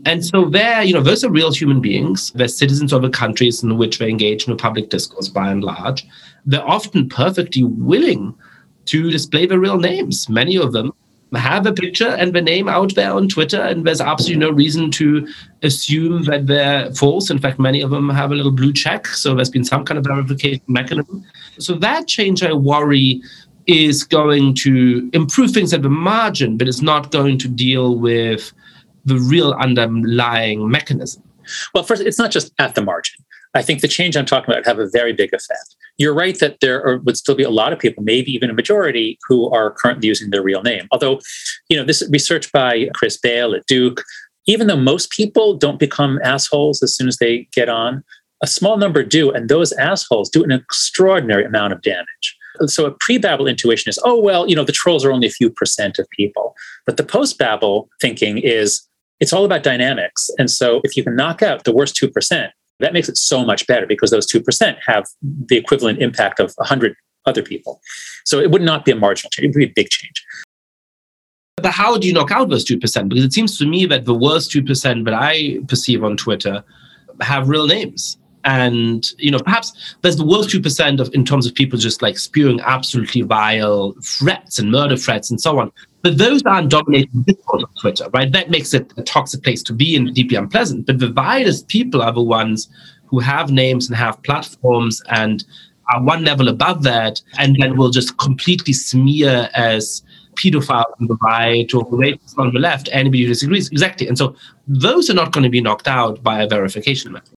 [0.06, 2.32] And so there, you know, those are real human beings.
[2.32, 6.06] They're citizens of the countries in which they engage in public discourse by and large.
[6.46, 8.36] They're often perfectly willing
[8.86, 10.28] to display their real names.
[10.30, 10.92] Many of them
[11.36, 14.90] have a picture and the name out there on Twitter, and there's absolutely no reason
[14.92, 15.28] to
[15.62, 17.30] assume that they're false.
[17.30, 19.98] In fact, many of them have a little blue check, so there's been some kind
[19.98, 21.24] of verification mechanism.
[21.60, 23.22] So that change, I worry,
[23.68, 28.52] is going to improve things at the margin, but it's not going to deal with
[29.06, 31.24] the real underlying mechanism.
[31.74, 33.24] Well, first, it's not just at the margin.
[33.54, 35.76] I think the change I'm talking about have a very big effect.
[36.00, 38.54] You're right that there are, would still be a lot of people, maybe even a
[38.54, 40.88] majority, who are currently using their real name.
[40.92, 41.20] Although,
[41.70, 44.04] you know, this research by Chris Bail at Duke,
[44.48, 48.04] even though most people don't become assholes as soon as they get on,
[48.42, 52.38] a small number do, and those assholes do an extraordinary amount of damage.
[52.66, 55.50] So a pre-Babel intuition is, oh well, you know, the trolls are only a few
[55.50, 56.56] percent of people.
[56.86, 58.88] But the post-Babel thinking is
[59.20, 60.30] it's all about dynamics.
[60.40, 63.68] And so if you can knock out the worst 2%, That makes it so much
[63.68, 67.82] better because those 2% have the equivalent impact of 100 other people.
[68.26, 70.26] So it would not be a marginal change, it would be a big change.
[71.58, 73.10] But how do you knock out those 2%?
[73.10, 76.64] Because it seems to me that the worst 2% that I perceive on Twitter
[77.20, 78.18] have real names.
[78.46, 82.18] And, you know, perhaps there's the worst 2% of in terms of people just like
[82.18, 85.72] spewing absolutely vile threats and murder threats and so on.
[86.02, 88.32] But those aren't dominating discourse on Twitter, right?
[88.32, 90.86] That makes it a toxic place to be and deeply unpleasant.
[90.86, 92.70] But the vilest people are the ones
[93.08, 95.44] who have names and have platforms and
[95.92, 100.04] are one level above that, and then will just completely smear as
[100.36, 103.70] pedophile on the right or rapist on the left, anybody who disagrees.
[103.70, 104.08] Exactly.
[104.08, 104.36] And so
[104.68, 107.39] those are not going to be knocked out by a verification method.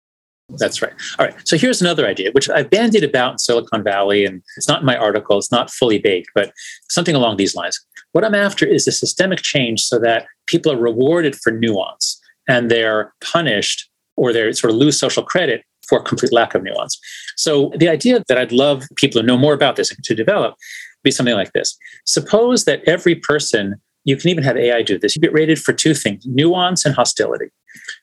[0.59, 0.93] That's right.
[1.19, 1.35] All right.
[1.45, 4.87] So here's another idea, which I've bandied about in Silicon Valley, and it's not in
[4.87, 6.53] my article, it's not fully baked, but
[6.89, 7.79] something along these lines.
[8.13, 12.71] What I'm after is a systemic change so that people are rewarded for nuance and
[12.71, 16.99] they're punished or they sort of lose social credit for complete lack of nuance.
[17.37, 20.55] So the idea that I'd love people to know more about this and to develop
[21.03, 21.77] be something like this.
[22.05, 25.73] Suppose that every person, you can even have AI do this, you get rated for
[25.73, 27.51] two things nuance and hostility.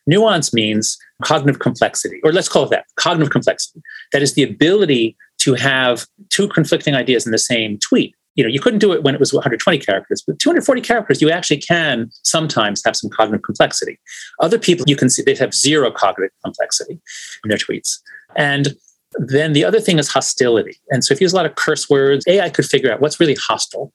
[0.08, 3.80] Nuance means cognitive complexity, or let's call it that cognitive complexity.
[4.12, 8.14] That is the ability to have two conflicting ideas in the same tweet.
[8.34, 11.28] You know you couldn't do it when it was 120 characters but 240 characters you
[11.28, 13.98] actually can sometimes have some cognitive complexity.
[14.40, 17.00] Other people you can see they have zero cognitive complexity
[17.44, 17.98] in their tweets.
[18.36, 18.76] And
[19.14, 20.76] then the other thing is hostility.
[20.90, 23.18] And so if you use a lot of curse words ai could figure out what's
[23.18, 23.92] really hostile.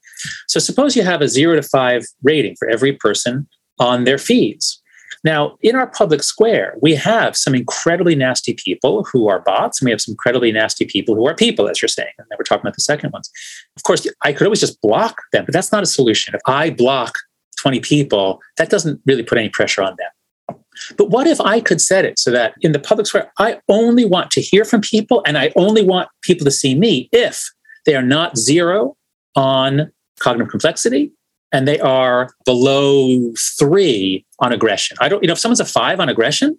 [0.47, 3.47] So suppose you have a zero to five rating for every person
[3.79, 4.82] on their feeds
[5.23, 9.85] now, in our public square, we have some incredibly nasty people who are bots, and
[9.85, 12.11] we have some incredibly nasty people who are people, as you're saying.
[12.17, 13.31] And then we're talking about the second ones.
[13.77, 16.35] Of course, I could always just block them, but that's not a solution.
[16.35, 17.13] If I block
[17.57, 20.57] 20 people, that doesn't really put any pressure on them.
[20.97, 24.03] But what if I could set it so that in the public square, I only
[24.03, 27.49] want to hear from people and I only want people to see me if
[27.85, 28.97] they are not zero
[29.35, 31.11] on cognitive complexity
[31.53, 34.97] and they are below three on aggression.
[34.99, 36.57] I don't, you know, if someone's a five on aggression,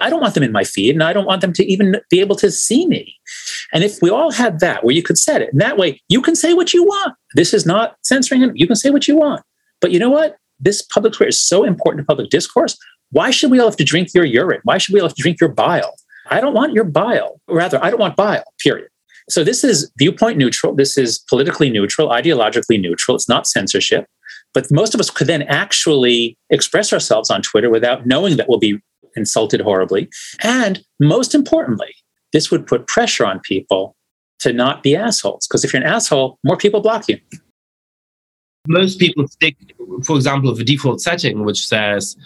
[0.00, 2.20] I don't want them in my feed and I don't want them to even be
[2.20, 3.14] able to see me.
[3.72, 6.22] And if we all had that where you could set it, and that way you
[6.22, 7.14] can say what you want.
[7.34, 8.50] This is not censoring.
[8.54, 9.42] You can say what you want.
[9.80, 10.36] But you know what?
[10.58, 12.78] This public square is so important to public discourse.
[13.10, 14.60] Why should we all have to drink your urine?
[14.64, 15.94] Why should we all have to drink your bile?
[16.30, 17.40] I don't want your bile.
[17.48, 18.88] Rather, I don't want bile, period.
[19.28, 20.74] So this is viewpoint neutral.
[20.74, 23.16] This is politically neutral, ideologically neutral.
[23.16, 24.06] It's not censorship.
[24.56, 28.58] But most of us could then actually express ourselves on Twitter without knowing that we'll
[28.58, 28.80] be
[29.14, 30.08] insulted horribly.
[30.42, 31.94] And most importantly,
[32.32, 33.94] this would put pressure on people
[34.38, 35.46] to not be assholes.
[35.46, 37.20] Because if you're an asshole, more people block you.
[38.66, 39.56] Most people stick,
[40.06, 42.16] for example, with the default setting, which says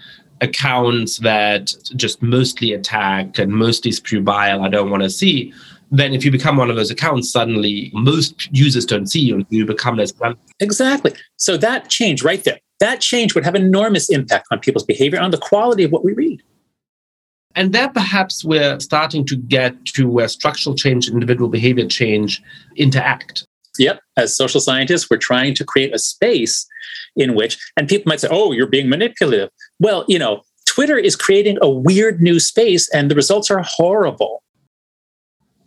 [0.40, 5.52] accounts that just mostly attack and mostly spew bile I don't want to see
[5.90, 9.46] then if you become one of those accounts, suddenly most users don't see you and
[9.50, 10.44] you become less relevant.
[10.60, 11.12] Exactly.
[11.36, 15.30] So that change right there, that change would have enormous impact on people's behavior, on
[15.30, 16.42] the quality of what we read.
[17.56, 22.40] And there perhaps we're starting to get to where structural change and individual behavior change
[22.76, 23.44] interact.
[23.78, 24.00] Yep.
[24.16, 26.66] As social scientists, we're trying to create a space
[27.16, 29.50] in which, and people might say, oh, you're being manipulative.
[29.80, 34.44] Well, you know, Twitter is creating a weird new space and the results are horrible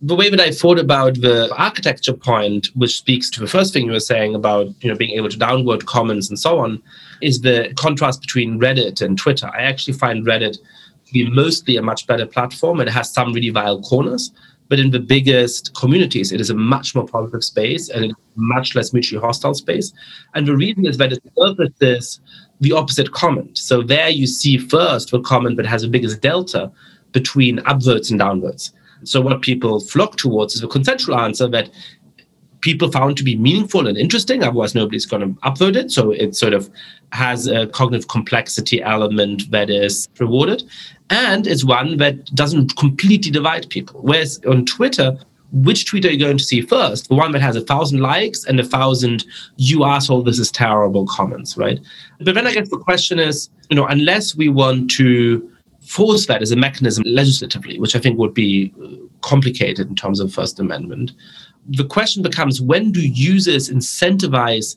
[0.06, 3.86] the way that I thought about the architecture point, which speaks to the first thing
[3.86, 6.84] you were saying about you know being able to download comments and so on,
[7.22, 9.50] is the contrast between Reddit and Twitter.
[9.54, 10.58] I actually find Reddit
[11.06, 12.82] to be mostly a much better platform.
[12.82, 14.34] It has some really vile corners,
[14.68, 18.76] but in the biggest communities, it is a much more positive space and a much
[18.76, 19.94] less mutually hostile space.
[20.34, 22.20] And the reason is that it surfaces
[22.60, 23.58] the opposite comment.
[23.58, 26.72] So there you see first the comment that has the biggest delta
[27.14, 28.74] between upvotes and downvotes.
[29.08, 31.70] So what people flock towards is a consensual answer that
[32.62, 34.42] people found to be meaningful and interesting.
[34.42, 35.92] Otherwise, nobody's going to upvote it.
[35.92, 36.70] So it sort of
[37.12, 40.64] has a cognitive complexity element that is rewarded.
[41.10, 44.00] And it's one that doesn't completely divide people.
[44.02, 45.18] Whereas on Twitter,
[45.52, 47.10] which tweet are you going to see first?
[47.10, 49.26] The one that has a thousand likes and a thousand
[49.58, 51.80] "you asshole, this is terrible" comments, right?
[52.22, 55.48] But then I guess the question is, you know, unless we want to
[55.94, 58.88] force that as a mechanism legislatively, which I think would be uh,
[59.22, 61.12] complicated in terms of First Amendment.
[61.70, 64.76] The question becomes when do users incentivize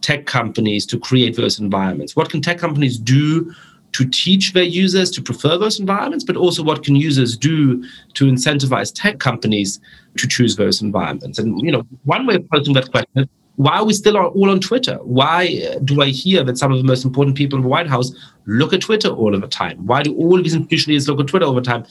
[0.00, 2.16] tech companies to create those environments?
[2.16, 3.54] What can tech companies do
[3.92, 7.82] to teach their users to prefer those environments, but also what can users do
[8.14, 9.80] to incentivize tech companies
[10.18, 11.38] to choose those environments?
[11.38, 14.50] And you know, one way of posing that question is why are we still all
[14.50, 14.96] on Twitter?
[15.02, 17.88] Why uh, do I hear that some of the most important people in the White
[17.88, 18.12] House
[18.46, 19.86] look at Twitter all of the time?
[19.86, 21.84] Why do all these institutional leaders look at Twitter all the time?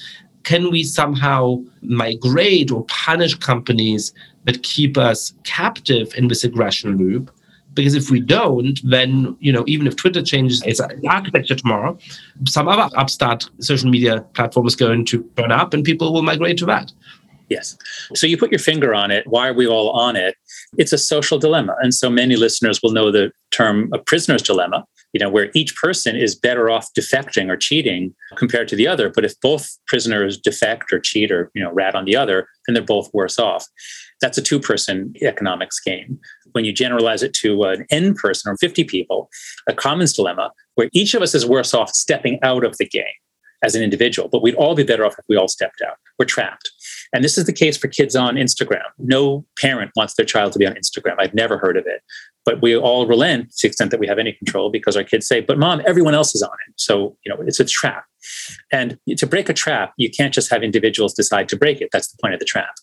[0.46, 4.14] can we somehow migrate or punish companies
[4.46, 7.32] that keep us captive in this aggression loop?
[7.74, 11.98] Because if we don't, then you know, even if Twitter changes its architecture tomorrow,
[12.48, 16.58] some other upstart social media platform is going to burn up, and people will migrate
[16.60, 16.94] to that.
[17.50, 17.78] Yes.
[18.14, 19.28] So you put your finger on it.
[19.28, 20.36] Why are we all on it?
[20.78, 21.76] It's a social dilemma.
[21.82, 25.76] And so many listeners will know the term a prisoner's dilemma, you know, where each
[25.76, 29.10] person is better off defecting or cheating compared to the other.
[29.10, 32.74] But if both prisoners defect or cheat or, you know, rat on the other, then
[32.74, 33.66] they're both worse off.
[34.22, 36.20] That's a two person economics game.
[36.54, 39.30] When you generalize it to an N person or 50 people,
[39.68, 43.06] a commons dilemma, where each of us is worse off stepping out of the game
[43.64, 45.98] as an individual, but we'd all be better off if we all stepped out.
[46.20, 46.72] We're trapped.
[47.16, 48.84] And this is the case for kids on Instagram.
[49.00, 51.16] No parent wants their child to be on Instagram.
[51.18, 52.02] I've never heard of it.
[52.44, 55.26] But we all relent to the extent that we have any control because our kids
[55.26, 56.74] say, but mom, everyone else is on it.
[56.76, 58.04] So, you know, it's a trap.
[58.70, 61.88] And to break a trap, you can't just have individuals decide to break it.
[61.94, 62.76] That's the point of the trap.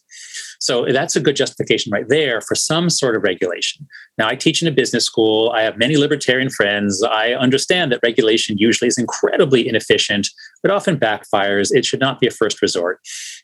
[0.61, 3.87] So that's a good justification right there for some sort of regulation.
[4.17, 5.51] Now, I teach in a business school.
[5.51, 7.03] I have many libertarian friends.
[7.03, 10.29] I understand that regulation usually is incredibly inefficient,
[10.63, 11.71] but often backfires.
[11.71, 13.01] It should not be a first resort.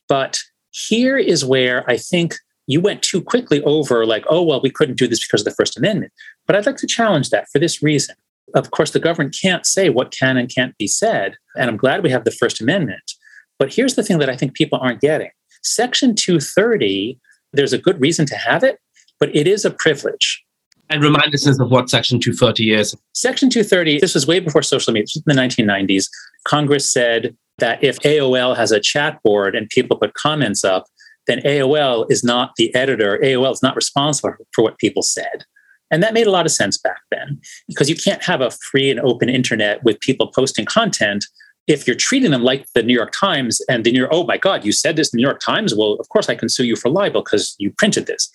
[0.08, 0.40] But
[0.70, 2.34] here is where I think
[2.66, 5.54] you went too quickly over, like, oh, well, we couldn't do this because of the
[5.54, 6.12] First Amendment.
[6.46, 8.14] But I'd like to challenge that for this reason.
[8.54, 11.36] Of course, the government can't say what can and can't be said.
[11.56, 13.12] And I'm glad we have the First Amendment.
[13.58, 15.30] But here's the thing that I think people aren't getting
[15.62, 17.18] Section 230,
[17.52, 18.78] there's a good reason to have it,
[19.18, 20.44] but it is a privilege.
[20.90, 22.96] And remind us of what Section 230 is.
[23.12, 26.06] Section 230, this was way before social media, in the 1990s.
[26.44, 30.86] Congress said that if AOL has a chat board and people put comments up,
[31.26, 33.18] then AOL is not the editor.
[33.22, 35.44] AOL is not responsible for what people said.
[35.90, 38.90] And that made a lot of sense back then because you can't have a free
[38.90, 41.24] and open internet with people posting content
[41.66, 44.64] if you're treating them like the New York Times and then you're, oh my God,
[44.64, 45.74] you said this in the New York Times.
[45.74, 48.30] Well, of course I can sue you for libel because you printed this.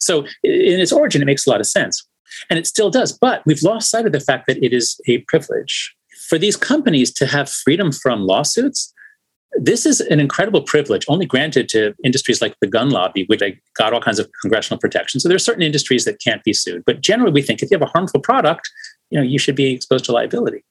[0.00, 2.06] So in its origin, it makes a lot of sense.
[2.50, 3.16] And it still does.
[3.16, 5.94] But we've lost sight of the fact that it is a privilege.
[6.28, 8.92] For these companies to have freedom from lawsuits,
[9.58, 13.40] this is an incredible privilege only granted to industries like the gun lobby, which
[13.78, 15.20] got all kinds of congressional protection.
[15.20, 16.82] So there are certain industries that can't be sued.
[16.84, 18.68] But generally, we think if you have a harmful product,
[19.10, 20.64] you know, you should be exposed to liability.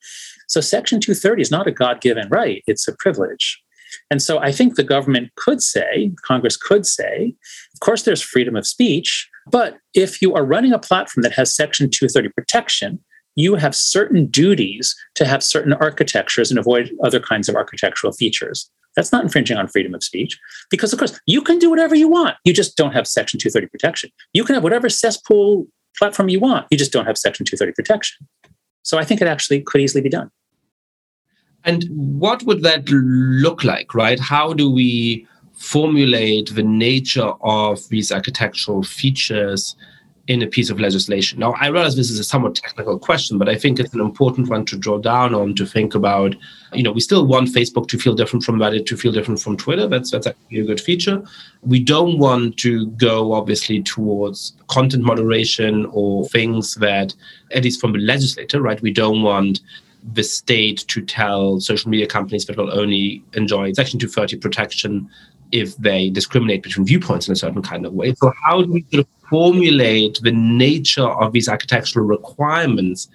[0.48, 3.62] So Section 230 is not a God given right, it's a privilege.
[4.12, 7.36] And so I think the government could say, Congress could say,
[7.74, 11.56] of course, there's freedom of speech, but if you are running a platform that has
[11.56, 13.04] Section 230 protection,
[13.36, 18.70] you have certain duties to have certain architectures and avoid other kinds of architectural features.
[18.96, 20.40] That's not infringing on freedom of speech
[20.70, 22.38] because, of course, you can do whatever you want.
[22.46, 24.10] You just don't have Section 230 protection.
[24.34, 25.68] You can have whatever cesspool
[25.98, 26.68] platform you want.
[26.72, 28.26] You just don't have Section 230 protection.
[28.84, 30.32] So I think it actually could easily be done.
[31.66, 31.86] And
[32.20, 34.20] what would that look like, right?
[34.20, 39.76] How do we formulate the nature of these architectural features
[40.28, 41.40] in a piece of legislation?
[41.40, 44.48] Now, I realize this is a somewhat technical question, but I think it's an important
[44.48, 46.36] one to draw down on to think about.
[46.74, 49.58] You know, we still want Facebook to feel different from Reddit, to feel different from
[49.58, 49.88] Twitter.
[49.88, 51.24] That's that's actually a good feature.
[51.62, 57.16] We don't want to go obviously towards content moderation or things that,
[57.52, 58.82] at least from the legislator, right?
[58.82, 59.62] We don't want
[60.14, 65.10] the state to tell social media companies that will only enjoy Section 230 protection
[65.52, 68.14] if they discriminate between viewpoints in a certain kind of way.
[68.16, 73.08] So, how do we sort of formulate the nature of these architectural requirements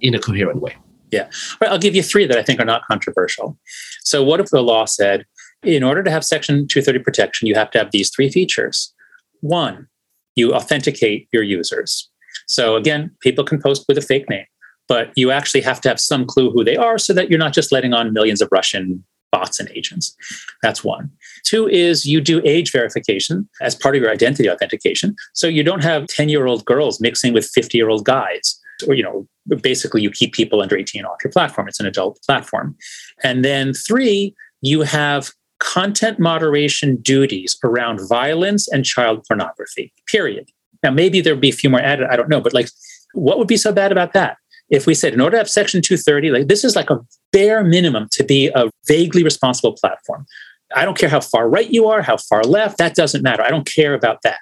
[0.00, 0.76] in a coherent way?
[1.10, 1.28] Yeah.
[1.60, 3.58] Well, I'll give you three that I think are not controversial.
[4.02, 5.24] So, what if the law said,
[5.62, 8.92] in order to have Section 230 protection, you have to have these three features?
[9.40, 9.88] One,
[10.34, 12.10] you authenticate your users.
[12.46, 14.46] So, again, people can post with a fake name
[14.88, 17.52] but you actually have to have some clue who they are so that you're not
[17.52, 20.14] just letting on millions of Russian bots and agents.
[20.62, 21.10] That's one.
[21.44, 25.14] Two is you do age verification as part of your identity authentication.
[25.34, 28.58] So you don't have 10 year old girls mixing with 50 year old guys.
[28.86, 29.26] Or, you know,
[29.62, 31.68] basically you keep people under 18 off your platform.
[31.68, 32.76] It's an adult platform.
[33.24, 40.50] And then three, you have content moderation duties around violence and child pornography, period.
[40.82, 42.68] Now, maybe there'd be a few more added, I don't know, but like,
[43.14, 44.36] what would be so bad about that?
[44.70, 46.98] If we said in order to have section 230 like this is like a
[47.32, 50.26] bare minimum to be a vaguely responsible platform.
[50.74, 53.42] I don't care how far right you are how far left that doesn't matter.
[53.42, 54.38] I don't care about that.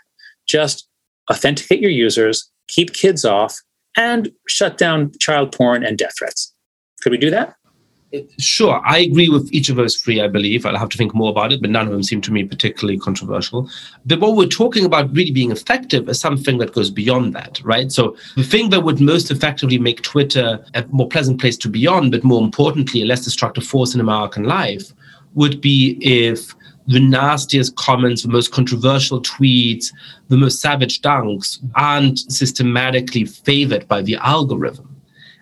[0.47, 0.89] Just
[1.31, 3.57] authenticate your users keep kids off
[3.97, 6.53] and shut down child porn and death threats.
[7.03, 7.55] Could we do that
[8.39, 10.67] Sure, I agree with each of those three, I believe.
[10.67, 12.99] I'll have to think more about it, but none of them seem to me particularly
[12.99, 13.69] controversial.
[14.07, 17.91] But what we're talking about really being effective is something that goes beyond that, right?
[17.91, 21.87] So the thing that would most effectively make Twitter a more pleasant place to be
[21.87, 24.93] on, but more importantly, a less destructive force in American life,
[25.35, 26.55] would be if
[26.87, 29.87] the nastiest comments, the most controversial tweets,
[30.29, 34.95] the most savage dunks aren't systematically favored by the algorithm.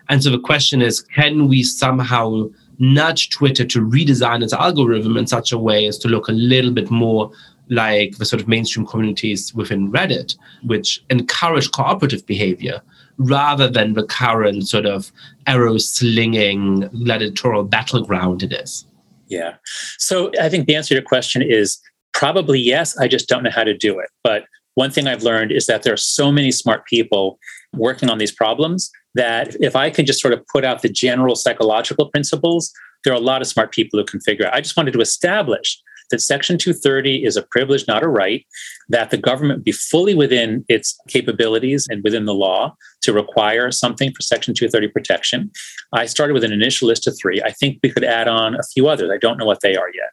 [0.09, 2.49] And so the question is can we somehow
[2.83, 6.71] nudge Twitter to redesign its algorithm in such a way as to look a little
[6.71, 7.31] bit more
[7.69, 12.81] like the sort of mainstream communities within Reddit, which encourage cooperative behavior
[13.17, 15.11] rather than the current sort of
[15.47, 18.85] arrow slinging gladiatorial battleground it is?
[19.27, 19.55] Yeah.
[19.97, 21.79] So I think the answer to your question is
[22.13, 22.97] probably yes.
[22.97, 24.09] I just don't know how to do it.
[24.23, 24.43] But
[24.75, 27.39] one thing I've learned is that there are so many smart people
[27.73, 31.35] working on these problems that if I can just sort of put out the general
[31.35, 32.71] psychological principles,
[33.03, 34.53] there are a lot of smart people who can figure out.
[34.53, 38.45] I just wanted to establish that Section 230 is a privilege, not a right,
[38.89, 44.11] that the government be fully within its capabilities and within the law to require something
[44.13, 45.51] for Section 230 protection.
[45.93, 47.41] I started with an initial list of three.
[47.41, 49.09] I think we could add on a few others.
[49.11, 50.11] I don't know what they are yet.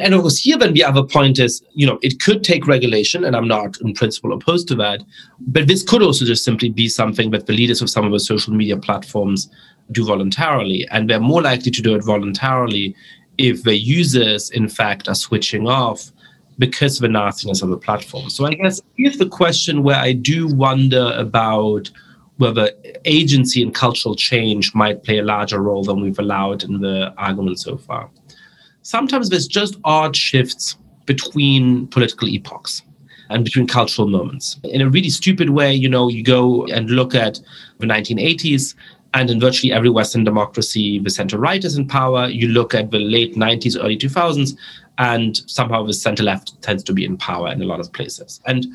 [0.00, 3.24] And of course, here then the other point is, you know, it could take regulation,
[3.24, 5.02] and I'm not in principle opposed to that.
[5.38, 8.18] But this could also just simply be something that the leaders of some of the
[8.18, 9.48] social media platforms
[9.92, 10.86] do voluntarily.
[10.90, 12.96] And they're more likely to do it voluntarily
[13.38, 16.10] if the users, in fact, are switching off
[16.58, 18.30] because of the nastiness of the platform.
[18.30, 21.90] So I guess here's the question where I do wonder about
[22.38, 22.70] whether
[23.04, 27.60] agency and cultural change might play a larger role than we've allowed in the argument
[27.60, 28.10] so far.
[28.84, 30.76] Sometimes there's just odd shifts
[31.06, 32.82] between political epochs
[33.30, 34.60] and between cultural moments.
[34.62, 37.40] In a really stupid way, you know, you go and look at
[37.78, 38.74] the 1980s
[39.14, 42.28] and in virtually every Western democracy, the center right is in power.
[42.28, 44.54] You look at the late 90s, early 2000s,
[44.98, 48.42] and somehow the center left tends to be in power in a lot of places.
[48.44, 48.66] And,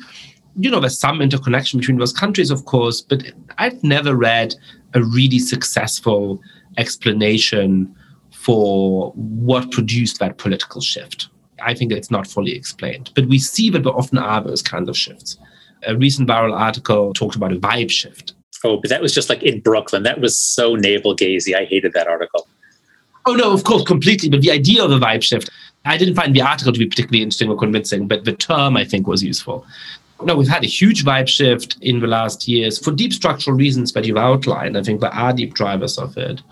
[0.58, 3.22] you know, there's some interconnection between those countries, of course, but
[3.58, 4.56] I've never read
[4.94, 6.42] a really successful
[6.78, 7.94] explanation
[8.40, 11.28] for what produced that political shift.
[11.62, 14.88] I think it's not fully explained, but we see that there often are those kinds
[14.88, 15.36] of shifts.
[15.86, 19.42] A recent viral article talked about a vibe shift Oh, but that was just like
[19.42, 20.02] in Brooklyn.
[20.02, 21.54] That was so navel gazy.
[21.54, 22.46] I hated that article.
[23.26, 24.28] Oh no, of course, completely.
[24.28, 25.50] But the idea of a vibe shift,
[25.84, 28.84] I didn't find the article to be particularly interesting or convincing, but the term I
[28.84, 29.64] think was useful.
[30.22, 33.92] No, we've had a huge vibe shift in the last years for deep structural reasons
[33.92, 34.76] that you've outlined.
[34.76, 36.42] I think there are deep drivers of it.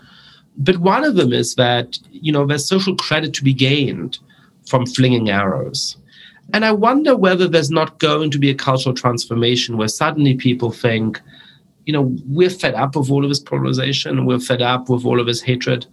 [0.57, 4.19] But one of them is that, you know, there's social credit to be gained
[4.67, 5.97] from flinging arrows.
[6.53, 10.71] And I wonder whether there's not going to be a cultural transformation where suddenly people
[10.71, 11.21] think,
[11.85, 14.25] you know, we're fed up with all of this polarization.
[14.25, 15.85] We're fed up with all of this hatred.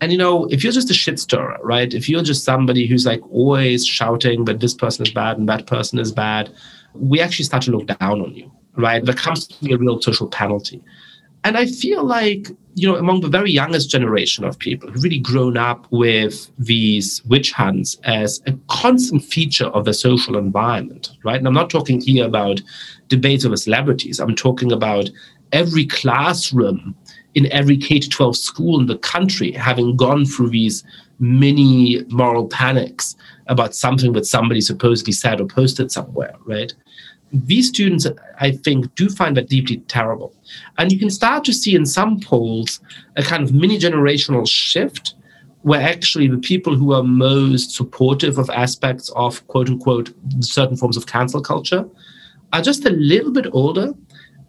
[0.00, 1.92] And you know, if you're just a shit stirrer, right?
[1.92, 5.66] If you're just somebody who's like always shouting that this person is bad and that
[5.66, 6.50] person is bad,
[6.94, 9.04] we actually start to look down on you, right?
[9.04, 10.82] There comes to be a real social penalty.
[11.44, 15.18] And I feel like, you know, among the very youngest generation of people who've really
[15.18, 21.38] grown up with these witch hunts as a constant feature of the social environment, right?
[21.38, 22.60] And I'm not talking here about
[23.08, 24.20] debates over celebrities.
[24.20, 25.08] I'm talking about
[25.52, 26.94] every classroom
[27.34, 30.84] in every K 12 school in the country having gone through these
[31.18, 33.16] mini moral panics
[33.46, 36.74] about something that somebody supposedly said or posted somewhere, right?
[37.32, 38.06] These students,
[38.40, 40.34] I think, do find that deeply terrible.
[40.78, 42.80] And you can start to see in some polls
[43.16, 45.14] a kind of mini generational shift
[45.62, 50.96] where actually the people who are most supportive of aspects of quote unquote certain forms
[50.96, 51.84] of cancel culture
[52.52, 53.92] are just a little bit older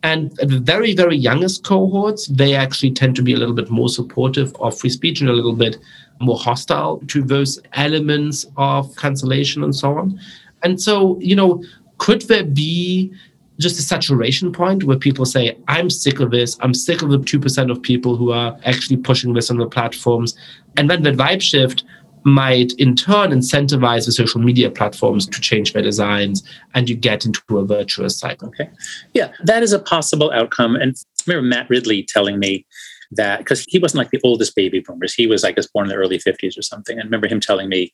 [0.03, 3.89] and the very, very youngest cohorts, they actually tend to be a little bit more
[3.89, 5.77] supportive of free speech and a little bit
[6.21, 10.19] more hostile to those elements of cancellation and so on.
[10.63, 11.63] And so, you know,
[11.97, 13.11] could there be
[13.59, 16.57] just a saturation point where people say, I'm sick of this.
[16.61, 20.37] I'm sick of the 2% of people who are actually pushing this on the platforms.
[20.75, 21.83] And then that vibe shift
[22.23, 26.43] might in turn incentivize the social media platforms to change their designs
[26.73, 28.49] and you get into a virtuous cycle.
[28.49, 28.69] Okay.
[29.13, 30.75] Yeah, that is a possible outcome.
[30.75, 32.65] And I remember Matt Ridley telling me
[33.11, 35.89] that because he wasn't like the oldest baby boomers, he was, I guess, born in
[35.89, 36.97] the early 50s or something.
[36.97, 37.93] And I remember him telling me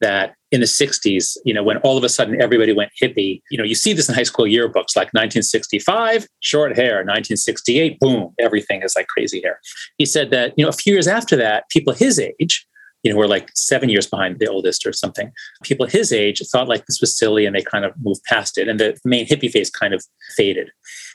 [0.00, 3.58] that in the 60s, you know, when all of a sudden everybody went hippie, you
[3.58, 8.82] know, you see this in high school yearbooks like 1965, short hair, 1968, boom, everything
[8.82, 9.60] is like crazy hair.
[9.98, 12.66] He said that, you know, a few years after that, people his age,
[13.02, 15.30] you know, we're like seven years behind the oldest or something.
[15.62, 18.66] People his age thought like this was silly and they kind of moved past it.
[18.66, 20.02] And the main hippie phase kind of
[20.36, 20.70] faded.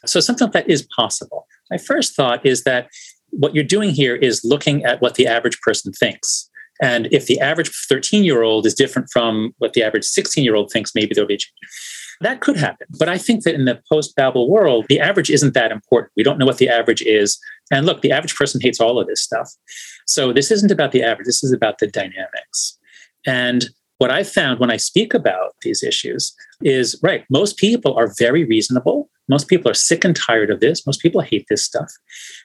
[0.06, 1.48] So something like that is possible.
[1.72, 2.90] My first thought is that
[3.32, 6.49] what you're doing here is looking at what the average person thinks.
[6.82, 10.56] And if the average 13 year old is different from what the average 16 year
[10.56, 11.54] old thinks, maybe there'll be a change.
[12.22, 12.88] That could happen.
[12.98, 16.12] But I think that in the post Babel world, the average isn't that important.
[16.18, 17.40] We don't know what the average is
[17.72, 19.50] And look, the average person hates all of this stuff.
[20.06, 22.78] So this isn't about the average, this is about the dynamics.
[23.26, 23.70] And
[24.00, 28.44] what I've found when I speak about these issues is right, most people are very
[28.46, 29.09] reasonable.
[29.30, 30.86] Most people are sick and tired of this.
[30.86, 31.92] Most people hate this stuff.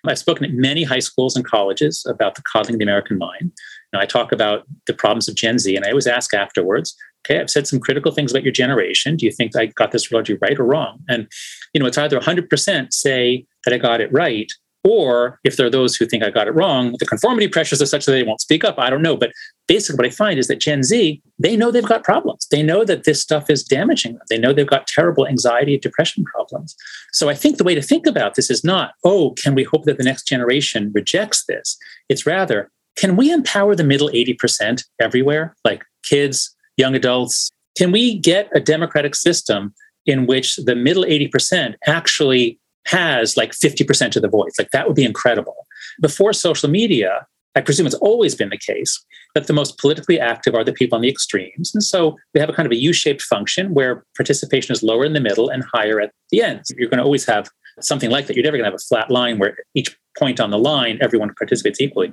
[0.06, 3.52] I've spoken at many high schools and colleges about the coddling of the American mind.
[3.92, 7.40] Now, I talk about the problems of Gen Z, and I always ask afterwards, okay,
[7.40, 9.16] I've said some critical things about your generation.
[9.16, 11.00] Do you think I got this largely right or wrong?
[11.08, 11.26] And,
[11.72, 14.52] you know, it's either 100% say that I got it right,
[14.84, 17.86] or if there are those who think I got it wrong, the conformity pressures are
[17.86, 18.78] such that they won't speak up.
[18.78, 19.16] I don't know.
[19.16, 19.32] But
[19.66, 22.46] basically, what I find is that Gen Z, they know they've got problems.
[22.50, 24.22] They know that this stuff is damaging them.
[24.28, 26.76] They know they've got terrible anxiety depression problems.
[27.12, 29.84] So I think the way to think about this is not, oh, can we hope
[29.84, 31.78] that the next generation rejects this?
[32.10, 37.50] It's rather, can we empower the middle 80% everywhere, like kids, young adults?
[37.76, 39.74] Can we get a democratic system
[40.06, 44.52] in which the middle 80% actually has like 50% of the voice.
[44.58, 45.66] Like that would be incredible.
[46.00, 47.26] Before social media,
[47.56, 49.04] I presume it's always been the case
[49.34, 51.72] that the most politically active are the people on the extremes.
[51.72, 55.04] And so we have a kind of a U shaped function where participation is lower
[55.04, 56.72] in the middle and higher at the ends.
[56.76, 57.48] You're going to always have
[57.80, 58.36] something like that.
[58.36, 61.32] You're never going to have a flat line where each point on the line, everyone
[61.36, 62.12] participates equally.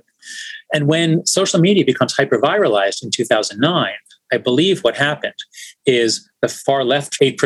[0.74, 3.92] And when social media becomes hyper viralized in 2009,
[4.32, 5.36] I believe what happened
[5.86, 7.38] is the far left 8%,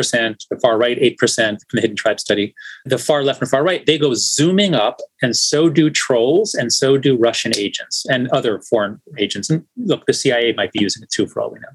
[0.50, 3.84] the far right 8% from the Hidden Tribe study, the far left and far right,
[3.84, 8.60] they go zooming up, and so do trolls, and so do Russian agents and other
[8.60, 9.50] foreign agents.
[9.50, 11.68] And look, the CIA might be using it too, for all we know.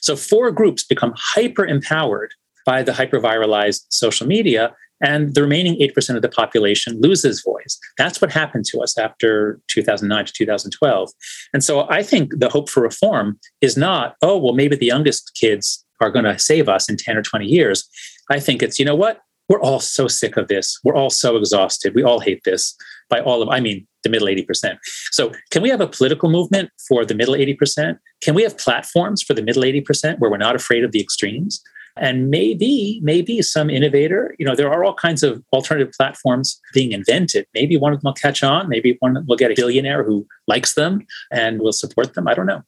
[0.00, 2.32] So, four groups become hyper empowered
[2.64, 7.78] by the hyper viralized social media and the remaining 8% of the population loses voice.
[7.98, 11.10] That's what happened to us after 2009 to 2012.
[11.52, 15.32] And so I think the hope for reform is not, oh, well, maybe the youngest
[15.34, 17.88] kids are going to save us in 10 or 20 years.
[18.30, 19.20] I think it's, you know what?
[19.48, 20.78] We're all so sick of this.
[20.84, 21.94] We're all so exhausted.
[21.94, 22.74] We all hate this
[23.10, 24.78] by all of, I mean, the middle 80%.
[25.10, 27.98] So, can we have a political movement for the middle 80%?
[28.20, 31.62] Can we have platforms for the middle 80% where we're not afraid of the extremes?
[31.96, 36.92] And maybe, maybe some innovator, you know, there are all kinds of alternative platforms being
[36.92, 37.46] invented.
[37.54, 38.68] Maybe one of them will catch on.
[38.68, 42.26] Maybe one will get a billionaire who likes them and will support them.
[42.26, 42.62] I don't know.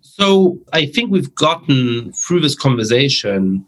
[0.00, 3.64] So I think we've gotten through this conversation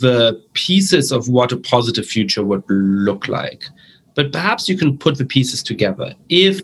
[0.00, 3.64] the pieces of what a positive future would look like.
[4.14, 6.14] But perhaps you can put the pieces together.
[6.28, 6.60] If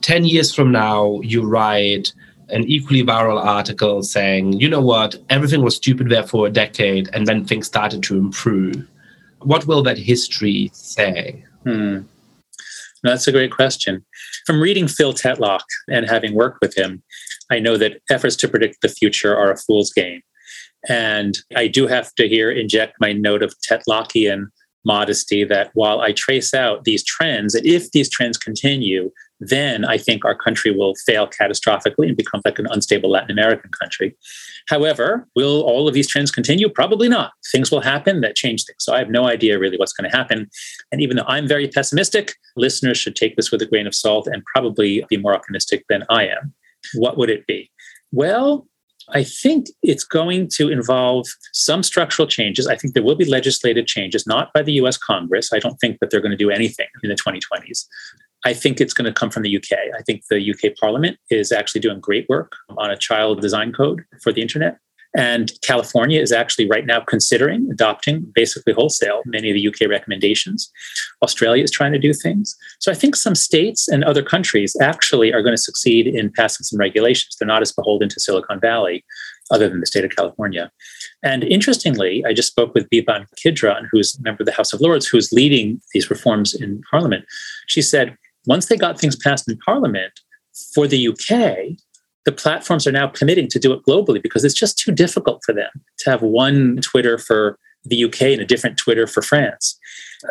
[0.00, 2.12] 10 years from now you write
[2.52, 7.08] an equally viral article saying, you know what, everything was stupid there for a decade
[7.12, 8.86] and then things started to improve.
[9.40, 11.44] What will that history say?
[11.64, 12.00] Hmm.
[13.02, 14.04] That's a great question.
[14.46, 17.02] From reading Phil Tetlock and having worked with him,
[17.50, 20.20] I know that efforts to predict the future are a fool's game.
[20.88, 24.46] And I do have to here inject my note of Tetlockian
[24.84, 29.10] modesty that while I trace out these trends, that if these trends continue,
[29.44, 33.70] then I think our country will fail catastrophically and become like an unstable Latin American
[33.72, 34.16] country.
[34.68, 36.68] However, will all of these trends continue?
[36.68, 37.32] Probably not.
[37.50, 38.76] Things will happen that change things.
[38.78, 40.48] So I have no idea really what's going to happen.
[40.92, 44.28] And even though I'm very pessimistic, listeners should take this with a grain of salt
[44.28, 46.54] and probably be more optimistic than I am.
[46.94, 47.68] What would it be?
[48.12, 48.68] Well,
[49.08, 52.68] I think it's going to involve some structural changes.
[52.68, 55.52] I think there will be legislative changes, not by the US Congress.
[55.52, 57.86] I don't think that they're going to do anything in the 2020s.
[58.44, 59.78] I think it's going to come from the UK.
[59.96, 64.02] I think the UK Parliament is actually doing great work on a child design code
[64.22, 64.78] for the internet.
[65.14, 70.72] And California is actually right now considering adopting basically wholesale many of the UK recommendations.
[71.22, 72.56] Australia is trying to do things.
[72.80, 76.64] So I think some states and other countries actually are going to succeed in passing
[76.64, 77.36] some regulations.
[77.36, 79.04] They're not as beholden to Silicon Valley,
[79.50, 80.70] other than the state of California.
[81.22, 84.80] And interestingly, I just spoke with Beeban Kidron, who's a member of the House of
[84.80, 87.26] Lords, who's leading these reforms in Parliament.
[87.66, 88.16] She said,
[88.46, 90.20] once they got things passed in Parliament
[90.74, 91.78] for the UK,
[92.24, 95.52] the platforms are now committing to do it globally because it's just too difficult for
[95.52, 99.78] them to have one Twitter for the UK and a different Twitter for France.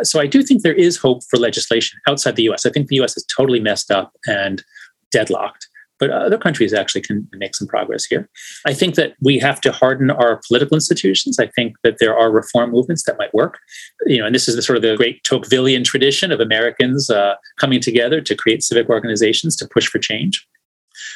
[0.03, 2.65] So I do think there is hope for legislation outside the US.
[2.65, 4.63] I think the US is totally messed up and
[5.11, 5.67] deadlocked
[6.01, 8.27] but other countries actually can make some progress here.
[8.65, 11.37] I think that we have to harden our political institutions.
[11.39, 13.59] I think that there are reform movements that might work.
[14.07, 17.35] You know, and this is the sort of the great Tocquevillian tradition of Americans uh,
[17.59, 20.45] coming together to create civic organizations to push for change.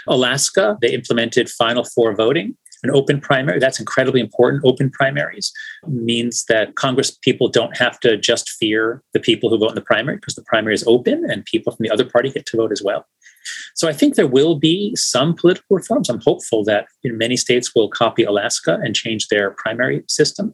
[0.08, 3.60] Alaska, they implemented Final Four voting an open primary.
[3.60, 4.64] That's incredibly important.
[4.64, 5.52] Open primaries
[5.88, 9.82] means that Congress people don't have to just fear the people who vote in the
[9.82, 12.72] primary because the primary is open and people from the other party get to vote
[12.72, 13.06] as well.
[13.76, 16.10] So I think there will be some political reforms.
[16.10, 20.54] I'm hopeful that you know, many states will copy Alaska and change their primary system.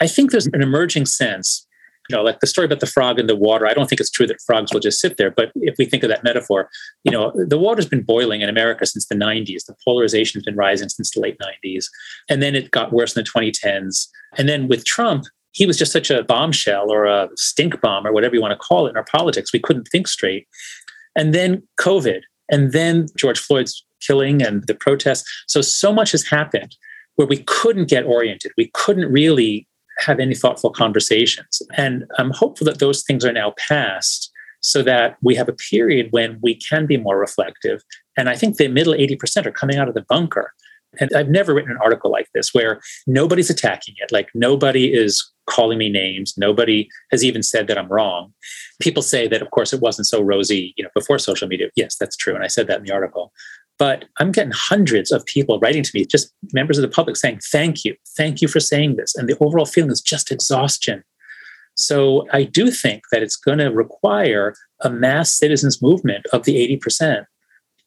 [0.00, 1.66] I think there's an emerging sense
[2.08, 3.66] you know, like the story about the frog in the water.
[3.66, 6.02] I don't think it's true that frogs will just sit there, but if we think
[6.02, 6.68] of that metaphor,
[7.04, 9.64] you know, the water's been boiling in America since the 90s.
[9.66, 11.86] The polarization has been rising since the late 90s.
[12.28, 14.08] And then it got worse in the 2010s.
[14.38, 18.12] And then with Trump, he was just such a bombshell or a stink bomb or
[18.12, 19.52] whatever you want to call it in our politics.
[19.52, 20.46] We couldn't think straight.
[21.16, 25.28] And then COVID, and then George Floyd's killing and the protests.
[25.48, 26.76] So, so much has happened
[27.16, 28.52] where we couldn't get oriented.
[28.56, 29.66] We couldn't really
[29.98, 31.62] have any thoughtful conversations.
[31.76, 36.08] And I'm hopeful that those things are now past so that we have a period
[36.10, 37.82] when we can be more reflective.
[38.16, 40.52] And I think the middle 80% are coming out of the bunker.
[41.00, 44.12] And I've never written an article like this where nobody's attacking it.
[44.12, 46.34] Like nobody is calling me names.
[46.36, 48.32] Nobody has even said that I'm wrong.
[48.80, 51.68] People say that, of course, it wasn't so rosy, you know, before social media.
[51.76, 52.34] Yes, that's true.
[52.34, 53.32] And I said that in the article.
[53.78, 57.40] But I'm getting hundreds of people writing to me, just members of the public saying,
[57.52, 57.94] thank you.
[58.16, 59.14] Thank you for saying this.
[59.14, 61.04] And the overall feeling is just exhaustion.
[61.74, 66.56] So I do think that it's going to require a mass citizens movement of the
[66.78, 67.26] 80%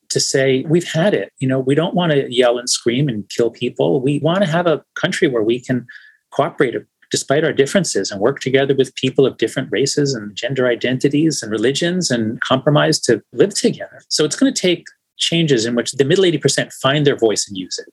[0.09, 1.31] to say, we've had it.
[1.39, 4.01] You know, we don't want to yell and scream and kill people.
[4.01, 5.87] We want to have a country where we can
[6.31, 6.75] cooperate
[7.11, 11.51] despite our differences and work together with people of different races and gender identities and
[11.51, 14.01] religions and compromise to live together.
[14.09, 14.85] So it's going to take
[15.17, 17.91] changes in which the middle 80% find their voice and use it.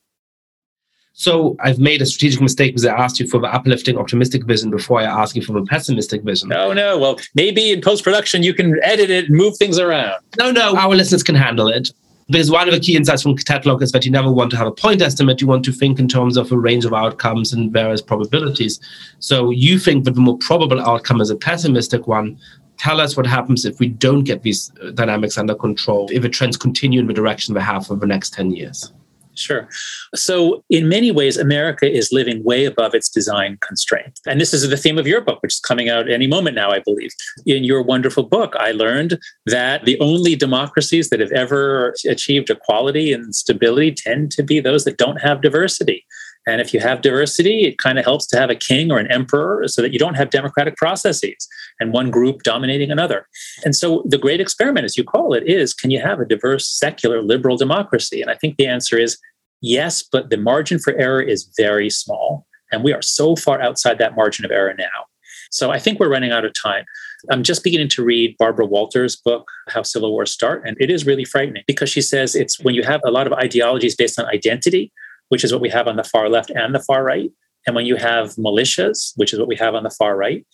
[1.19, 4.71] So I've made a strategic mistake because I asked you for the uplifting, optimistic vision
[4.71, 6.51] before I asked you for the pessimistic vision.
[6.51, 6.99] No, no.
[6.99, 10.23] Well, maybe in post production you can edit it and move things around.
[10.37, 10.77] No, no.
[10.77, 11.91] Our listeners can handle it.
[12.29, 14.66] Because one of the key insights from Tetlock is that you never want to have
[14.66, 15.41] a point estimate.
[15.41, 18.81] You want to think in terms of a range of outcomes and various probabilities.
[19.20, 22.39] So you think that the more probable outcome is a pessimistic one
[22.79, 26.29] tell us what happens if we don't get these uh, dynamics under control, if the
[26.29, 28.93] trends continue in the direction they have for the next 10 years?
[29.37, 29.68] Sure.
[30.14, 34.18] So, in many ways, America is living way above its design constraint.
[34.26, 36.70] And this is the theme of your book, which is coming out any moment now,
[36.70, 37.11] I believe.
[37.45, 43.12] In your wonderful book, I learned that the only democracies that have ever achieved equality
[43.12, 46.07] and stability tend to be those that don't have diversity.
[46.47, 49.11] And if you have diversity, it kind of helps to have a king or an
[49.11, 51.49] emperor so that you don't have democratic processes
[51.81, 53.27] and one group dominating another.
[53.64, 56.68] And so the great experiment, as you call it, is can you have a diverse,
[56.68, 58.22] secular, liberal democracy?
[58.22, 59.18] And I think the answer is
[59.61, 62.47] yes, but the margin for error is very small.
[62.72, 65.07] And we are so far outside that margin of error now.
[65.51, 66.85] So I think we're running out of time.
[67.31, 71.07] I'm just beginning to read Barbara Walter's book, How Civil Wars Start, and it is
[71.07, 74.27] really frightening because she says it's when you have a lot of ideologies based on
[74.27, 74.93] identity,
[75.29, 77.31] which is what we have on the far left and the far right.
[77.66, 80.47] And when you have militias, which is what we have on the far right.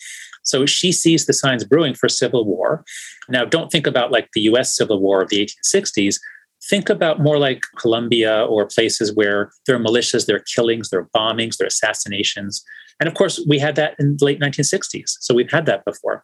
[0.43, 2.85] So she sees the signs brewing for civil war.
[3.29, 6.17] Now, don't think about like the US Civil War of the 1860s.
[6.69, 11.01] Think about more like Colombia or places where there are militias, there are killings, there
[11.01, 12.63] are bombings, there are assassinations.
[13.01, 15.17] And of course, we had that in the late 1960s.
[15.21, 16.23] So we've had that before.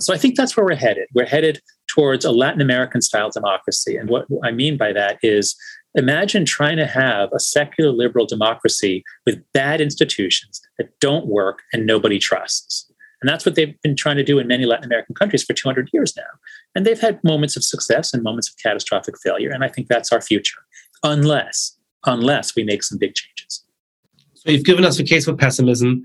[0.00, 1.08] So I think that's where we're headed.
[1.14, 3.96] We're headed towards a Latin American style democracy.
[3.96, 5.56] And what I mean by that is
[5.94, 11.86] Imagine trying to have a secular liberal democracy with bad institutions that don't work and
[11.86, 12.87] nobody trusts.
[13.20, 15.90] And that's what they've been trying to do in many Latin American countries for 200
[15.92, 16.22] years now.
[16.74, 19.50] And they've had moments of success and moments of catastrophic failure.
[19.50, 20.60] And I think that's our future,
[21.02, 23.64] unless, unless we make some big changes.
[24.34, 26.04] So you've given us the case for pessimism.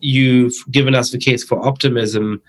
[0.00, 2.40] You've given us the case for optimism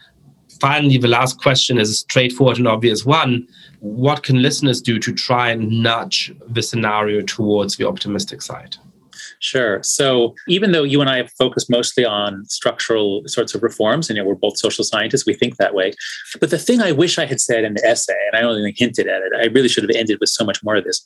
[0.59, 3.47] finally, the last question is a straightforward and obvious one.
[3.80, 8.78] What can listeners do to try and nudge the scenario towards the optimistic side?
[9.46, 9.84] Sure.
[9.84, 14.26] So even though you and I have focused mostly on structural sorts of reforms, and
[14.26, 15.93] we're both social scientists, we think that way.
[16.39, 19.08] But the thing I wish I had said in the essay, and I only hinted
[19.08, 21.06] at it, I really should have ended with so much more of this,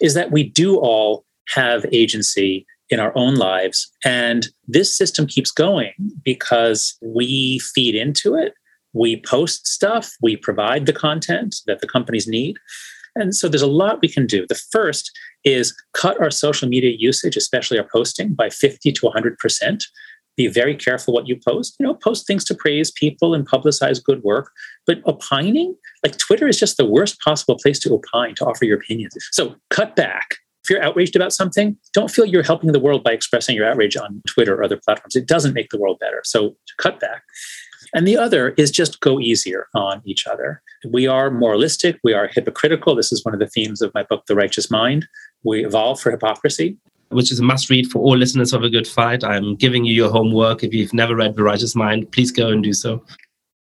[0.00, 3.88] is that we do all have agency in our own lives.
[4.04, 5.92] And this system keeps going
[6.24, 8.52] because we feed into it
[8.96, 12.56] we post stuff, we provide the content that the companies need.
[13.16, 14.46] And so there's a lot we can do.
[14.48, 15.10] The first
[15.44, 19.82] is cut our social media usage, especially our posting, by 50 to 100%.
[20.36, 21.76] Be very careful what you post.
[21.80, 24.50] You know, post things to praise people and publicize good work.
[24.86, 28.76] But opining, like Twitter is just the worst possible place to opine, to offer your
[28.76, 29.14] opinions.
[29.32, 30.36] So cut back.
[30.62, 33.96] If you're outraged about something, don't feel you're helping the world by expressing your outrage
[33.96, 35.14] on Twitter or other platforms.
[35.14, 36.20] It doesn't make the world better.
[36.24, 37.22] So cut back.
[37.94, 40.62] And the other is just go easier on each other.
[40.90, 42.94] We are moralistic, we are hypocritical.
[42.94, 45.06] This is one of the themes of my book, The Righteous Mind.
[45.44, 46.76] We evolve for hypocrisy.
[47.10, 49.22] Which is a must read for all listeners of A Good Fight.
[49.22, 50.64] I'm giving you your homework.
[50.64, 53.04] If you've never read The Righteous Mind, please go and do so.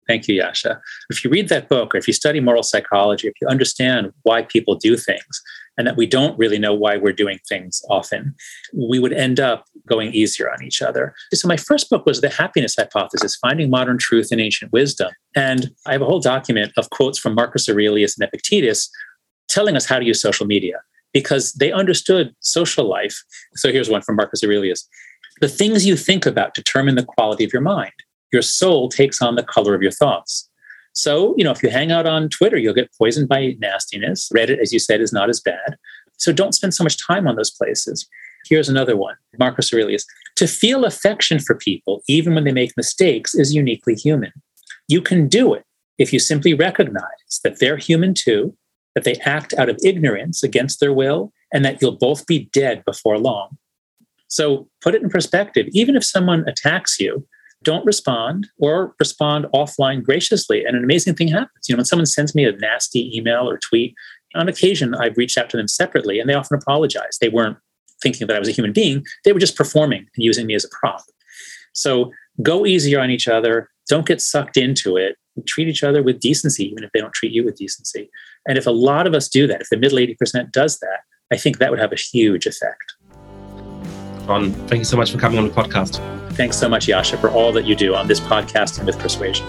[0.07, 0.79] Thank you, Yascha.
[1.09, 4.43] If you read that book, or if you study moral psychology, if you understand why
[4.43, 5.41] people do things,
[5.77, 8.35] and that we don't really know why we're doing things often,
[8.73, 11.13] we would end up going easier on each other.
[11.33, 15.11] So, my first book was The Happiness Hypothesis Finding Modern Truth in Ancient Wisdom.
[15.35, 18.89] And I have a whole document of quotes from Marcus Aurelius and Epictetus
[19.49, 20.79] telling us how to use social media
[21.13, 23.21] because they understood social life.
[23.55, 24.87] So, here's one from Marcus Aurelius
[25.41, 27.93] The things you think about determine the quality of your mind.
[28.31, 30.49] Your soul takes on the color of your thoughts.
[30.93, 34.29] So, you know, if you hang out on Twitter, you'll get poisoned by nastiness.
[34.33, 35.75] Reddit, as you said, is not as bad.
[36.17, 38.07] So don't spend so much time on those places.
[38.47, 40.05] Here's another one Marcus Aurelius.
[40.37, 44.31] To feel affection for people, even when they make mistakes, is uniquely human.
[44.87, 45.65] You can do it
[45.97, 48.55] if you simply recognize that they're human too,
[48.93, 52.83] that they act out of ignorance against their will, and that you'll both be dead
[52.85, 53.57] before long.
[54.27, 55.67] So put it in perspective.
[55.71, 57.25] Even if someone attacks you,
[57.63, 60.63] don't respond or respond offline graciously.
[60.65, 61.67] And an amazing thing happens.
[61.67, 63.95] You know, when someone sends me a nasty email or tweet,
[64.35, 67.17] on occasion I've reached out to them separately and they often apologize.
[67.19, 67.57] They weren't
[68.01, 70.65] thinking that I was a human being, they were just performing and using me as
[70.65, 71.01] a prop.
[71.73, 73.69] So go easier on each other.
[73.87, 75.17] Don't get sucked into it.
[75.45, 78.09] Treat each other with decency, even if they don't treat you with decency.
[78.47, 80.99] And if a lot of us do that, if the middle 80% does that,
[81.31, 82.93] I think that would have a huge effect.
[84.27, 86.24] Ron, thank you so much for coming on the podcast.
[86.35, 89.47] Thanks so much, Yascha, for all that you do on this podcast and with Persuasion.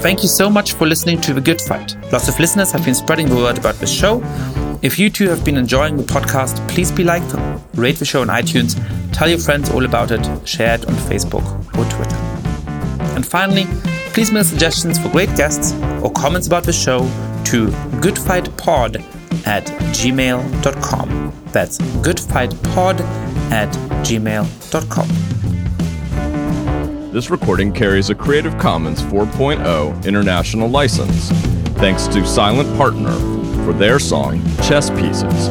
[0.00, 1.96] Thank you so much for listening to The Good Fight.
[2.12, 4.22] Lots of listeners have been spreading the word about this show.
[4.82, 7.22] If you too have been enjoying the podcast, please be like,
[7.74, 8.74] rate the show on iTunes,
[9.12, 11.44] tell your friends all about it, share it on Facebook
[11.78, 12.16] or Twitter.
[13.16, 13.64] And finally,
[14.12, 15.72] please mail suggestions for great guests
[16.02, 17.00] or comments about the show
[17.44, 17.68] to
[18.00, 19.02] goodfightpod
[19.46, 19.64] at
[19.94, 21.32] gmail.com.
[21.46, 23.00] That's goodfightpod
[23.50, 23.72] at
[24.04, 25.08] gmail.com.
[27.12, 31.30] This recording carries a Creative Commons 4.0 international license.
[31.78, 33.12] Thanks to Silent Partner
[33.64, 35.48] for their song Chess Pieces.